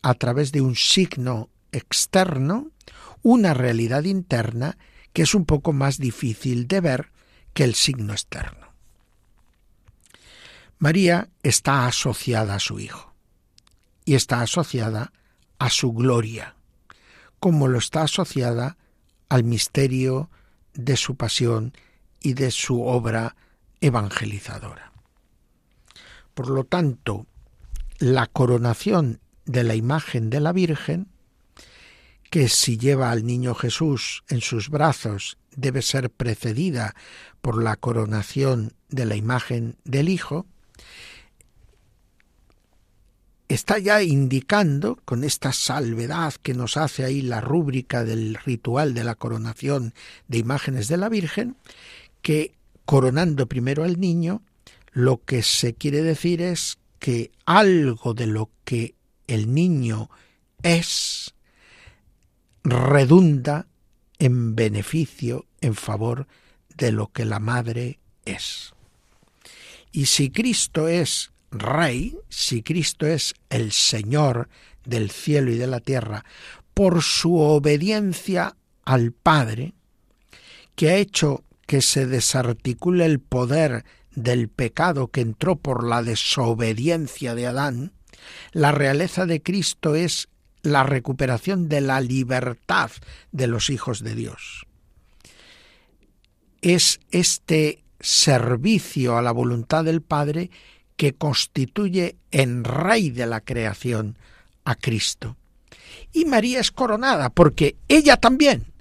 [0.03, 2.73] a través de un signo externo
[3.23, 4.79] una realidad interna
[5.13, 7.13] que es un poco más difícil de ver
[7.55, 8.67] que el signo externo.
[10.79, 13.15] María está asociada a su Hijo
[14.05, 15.13] y está asociada
[15.59, 16.57] a su gloria,
[17.39, 18.77] como lo está asociada
[19.29, 20.31] al misterio
[20.77, 21.73] de su pasión
[22.21, 23.37] y de su obra
[23.81, 24.93] evangelizadora.
[26.35, 27.27] Por lo tanto,
[27.99, 31.09] la coronación de la imagen de la Virgen,
[32.31, 36.95] que si lleva al niño Jesús en sus brazos debe ser precedida
[37.41, 40.47] por la coronación de la imagen del Hijo,
[43.49, 49.05] está ya indicando, con esta salvedad que nos hace ahí la rúbrica del ritual de
[49.05, 49.95] la coronación
[50.29, 51.57] de imágenes de la Virgen,
[52.23, 54.43] que coronando primero al niño,
[54.93, 58.95] lo que se quiere decir es que algo de lo que
[59.27, 60.11] el niño
[60.63, 61.35] es
[62.65, 63.67] redunda
[64.19, 66.27] en beneficio, en favor
[66.77, 68.73] de lo que la madre es.
[69.93, 74.49] Y si Cristo es Rey, si Cristo es el Señor
[74.85, 76.25] del cielo y de la tierra,
[76.75, 79.75] por su obediencia al Padre,
[80.75, 83.85] que ha hecho que se desarticule el poder
[84.15, 87.93] del pecado que entró por la desobediencia de Adán,
[88.53, 90.29] la realeza de Cristo es
[90.63, 92.91] la recuperación de la libertad
[93.33, 94.67] de los hijos de Dios.
[96.61, 100.51] Es este servicio a la voluntad del Padre
[100.97, 104.19] que constituye en rey de la creación
[104.65, 105.37] a Cristo.
[106.13, 108.73] Y María es coronada porque ella también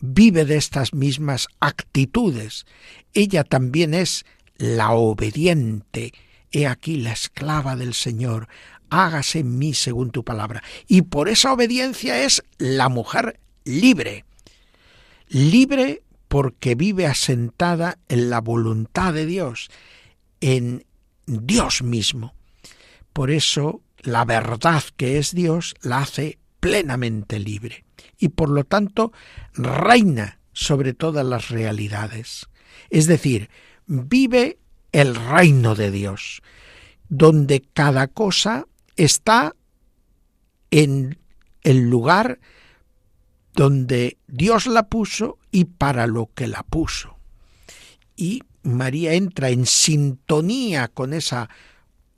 [0.00, 2.66] vive de estas mismas actitudes.
[3.12, 4.24] Ella también es
[4.56, 6.12] la obediente.
[6.52, 8.48] He aquí la esclava del Señor.
[8.88, 10.62] Hágase en mí según tu palabra.
[10.88, 14.24] Y por esa obediencia es la mujer libre.
[15.28, 19.68] Libre porque vive asentada en la voluntad de Dios,
[20.40, 20.84] en
[21.30, 22.34] Dios mismo.
[23.12, 27.84] Por eso la verdad que es Dios la hace plenamente libre
[28.18, 29.12] y por lo tanto
[29.54, 32.48] reina sobre todas las realidades.
[32.90, 33.50] Es decir,
[33.86, 34.58] vive
[34.92, 36.42] el reino de Dios,
[37.08, 38.66] donde cada cosa
[38.96, 39.54] está
[40.70, 41.18] en
[41.62, 42.40] el lugar
[43.54, 47.16] donde Dios la puso y para lo que la puso.
[48.16, 51.48] Y María entra en sintonía con esa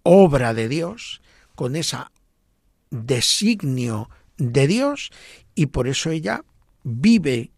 [0.03, 1.23] obra de Dios,
[1.55, 1.99] con ese
[2.91, 5.11] designio de Dios,
[5.55, 6.45] y por eso ella
[6.83, 7.53] vive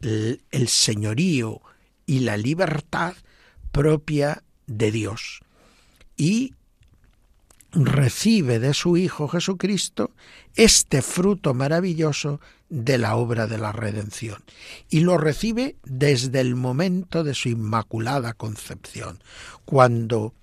[0.00, 1.60] el, el señorío
[2.06, 3.14] y la libertad
[3.72, 5.40] propia de Dios.
[6.16, 6.54] Y
[7.74, 10.12] recibe de su Hijo Jesucristo
[10.54, 14.42] este fruto maravilloso de la obra de la redención.
[14.88, 19.22] Y lo recibe desde el momento de su inmaculada concepción,
[19.64, 20.34] cuando,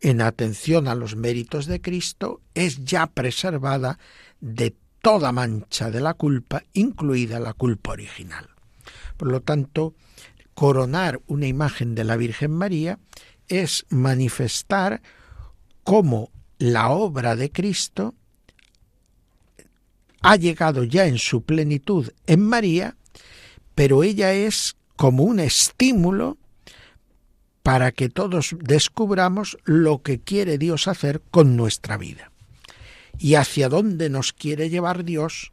[0.00, 3.98] en atención a los méritos de Cristo, es ya preservada
[4.40, 8.48] de toda mancha de la culpa, incluida la culpa original.
[9.16, 9.94] Por lo tanto,
[10.54, 12.98] coronar una imagen de la Virgen María
[13.48, 15.02] es manifestar
[15.84, 18.14] cómo la obra de Cristo
[20.22, 22.96] ha llegado ya en su plenitud en María,
[23.74, 26.38] pero ella es como un estímulo
[27.62, 32.30] para que todos descubramos lo que quiere Dios hacer con nuestra vida
[33.18, 35.52] y hacia dónde nos quiere llevar Dios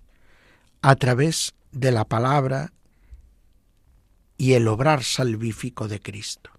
[0.82, 2.74] a través de la palabra
[4.38, 6.51] y el obrar salvífico de Cristo.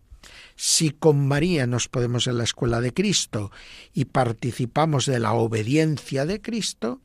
[0.65, 3.51] Si con María nos podemos en la escuela de Cristo
[3.93, 7.01] y participamos de la obediencia de Cristo,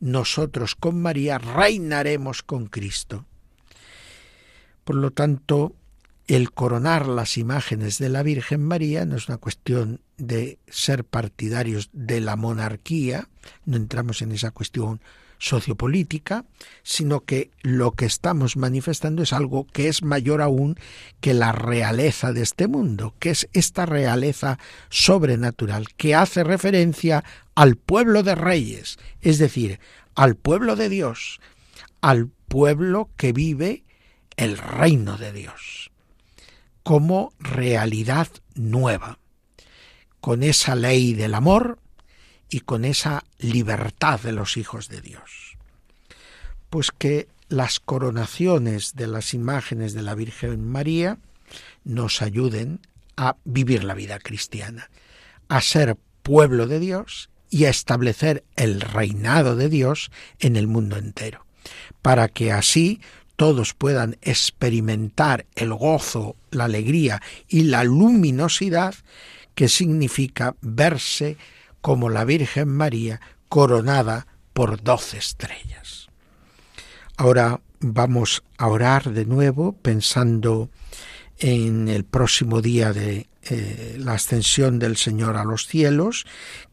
[0.00, 3.26] nosotros con María reinaremos con Cristo.
[4.84, 5.74] Por lo tanto,
[6.26, 11.90] el coronar las imágenes de la Virgen María no es una cuestión de ser partidarios
[11.92, 13.28] de la monarquía,
[13.66, 15.02] no entramos en esa cuestión
[15.42, 16.44] sociopolítica,
[16.84, 20.76] sino que lo que estamos manifestando es algo que es mayor aún
[21.20, 27.24] que la realeza de este mundo, que es esta realeza sobrenatural, que hace referencia
[27.56, 29.80] al pueblo de reyes, es decir,
[30.14, 31.40] al pueblo de Dios,
[32.00, 33.84] al pueblo que vive
[34.36, 35.90] el reino de Dios,
[36.84, 39.18] como realidad nueva,
[40.20, 41.80] con esa ley del amor
[42.52, 45.56] y con esa libertad de los hijos de Dios.
[46.68, 51.18] Pues que las coronaciones de las imágenes de la Virgen María
[51.84, 52.80] nos ayuden
[53.16, 54.90] a vivir la vida cristiana,
[55.48, 60.98] a ser pueblo de Dios y a establecer el reinado de Dios en el mundo
[60.98, 61.46] entero,
[62.02, 63.00] para que así
[63.36, 68.94] todos puedan experimentar el gozo, la alegría y la luminosidad
[69.54, 71.38] que significa verse
[71.82, 73.20] como la Virgen María
[73.50, 76.08] coronada por doce estrellas.
[77.18, 80.70] Ahora vamos a orar de nuevo pensando
[81.38, 86.24] en el próximo día de eh, la ascensión del Señor a los cielos,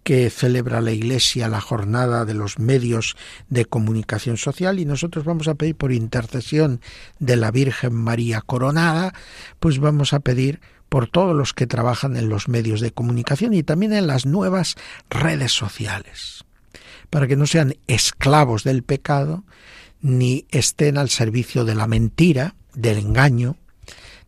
[0.04, 3.18] que celebra la Iglesia la jornada de los medios
[3.50, 6.82] de comunicación social y nosotros vamos a pedir por intercesión
[7.18, 9.16] de la Virgen María coronada,
[9.60, 13.64] pues vamos a pedir por todos los que trabajan en los medios de comunicación y
[13.64, 14.76] también en las nuevas
[15.10, 16.44] redes sociales,
[17.10, 19.44] para que no sean esclavos del pecado,
[20.02, 23.56] ni estén al servicio de la mentira, del engaño,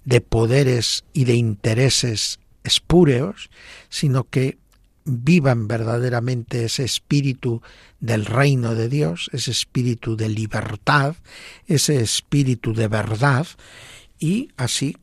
[0.06, 3.50] de poderes y de intereses espúreos,
[3.90, 4.58] sino que
[5.04, 7.62] vivan verdaderamente ese espíritu
[8.00, 11.16] del reino de Dios, ese espíritu de libertad,
[11.68, 13.48] ese espíritu de verdad,
[14.20, 14.96] y así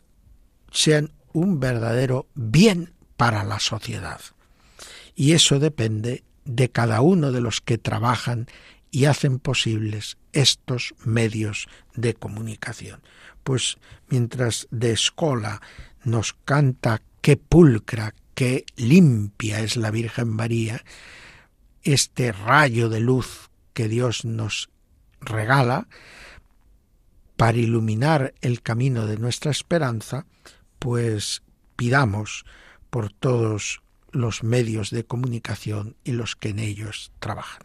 [0.70, 4.20] sean un verdadero bien para la sociedad.
[5.14, 8.46] Y eso depende de cada uno de los que trabajan
[8.90, 13.00] y hacen posibles estos medios de comunicación.
[13.44, 13.78] Pues
[14.08, 15.60] mientras de escola
[16.04, 20.82] nos canta qué pulcra, qué limpia es la Virgen María,
[21.82, 24.70] este rayo de luz que Dios nos
[25.20, 25.88] regala
[27.36, 30.26] para iluminar el camino de nuestra esperanza,
[30.78, 31.42] pues
[31.76, 32.44] pidamos
[32.90, 37.62] por todos los medios de comunicación y los que en ellos trabajan.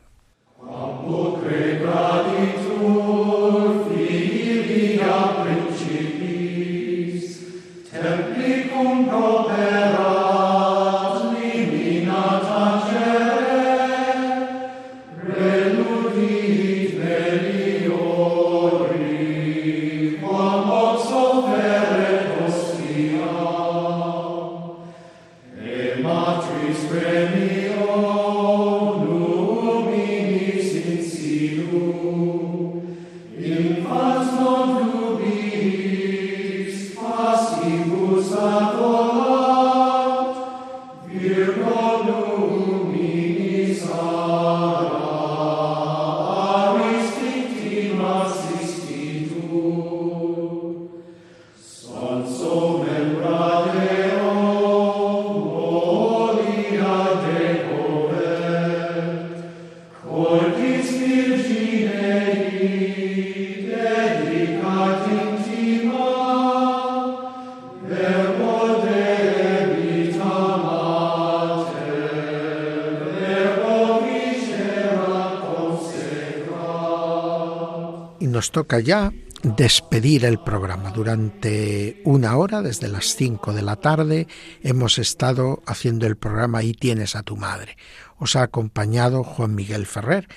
[78.54, 79.12] Toca ya
[79.44, 80.92] despedir el programa.
[80.92, 84.28] Durante una hora, desde las 5 de la tarde,
[84.62, 87.78] hemos estado haciendo el programa Ahí tienes a tu madre.
[88.18, 90.30] Os ha acompañado Juan Miguel Ferrer,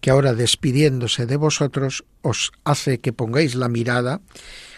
[0.00, 4.22] que ahora despidiéndose de vosotros os hace que pongáis la mirada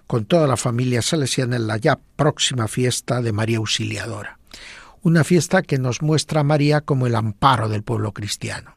[0.09, 4.39] con toda la familia salesiana en la ya próxima fiesta de María Auxiliadora.
[5.03, 8.77] Una fiesta que nos muestra a María como el amparo del pueblo cristiano.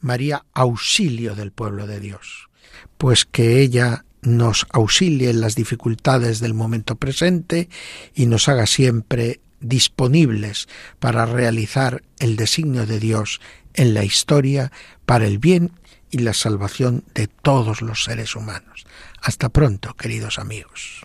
[0.00, 2.48] María auxilio del pueblo de Dios
[2.96, 7.68] pues que ella nos auxilie en las dificultades del momento presente
[8.14, 13.40] y nos haga siempre disponibles para realizar el designio de Dios
[13.74, 14.72] en la historia
[15.06, 15.72] para el bien
[16.10, 18.86] y la salvación de todos los seres humanos.
[19.20, 21.04] Hasta pronto, queridos amigos.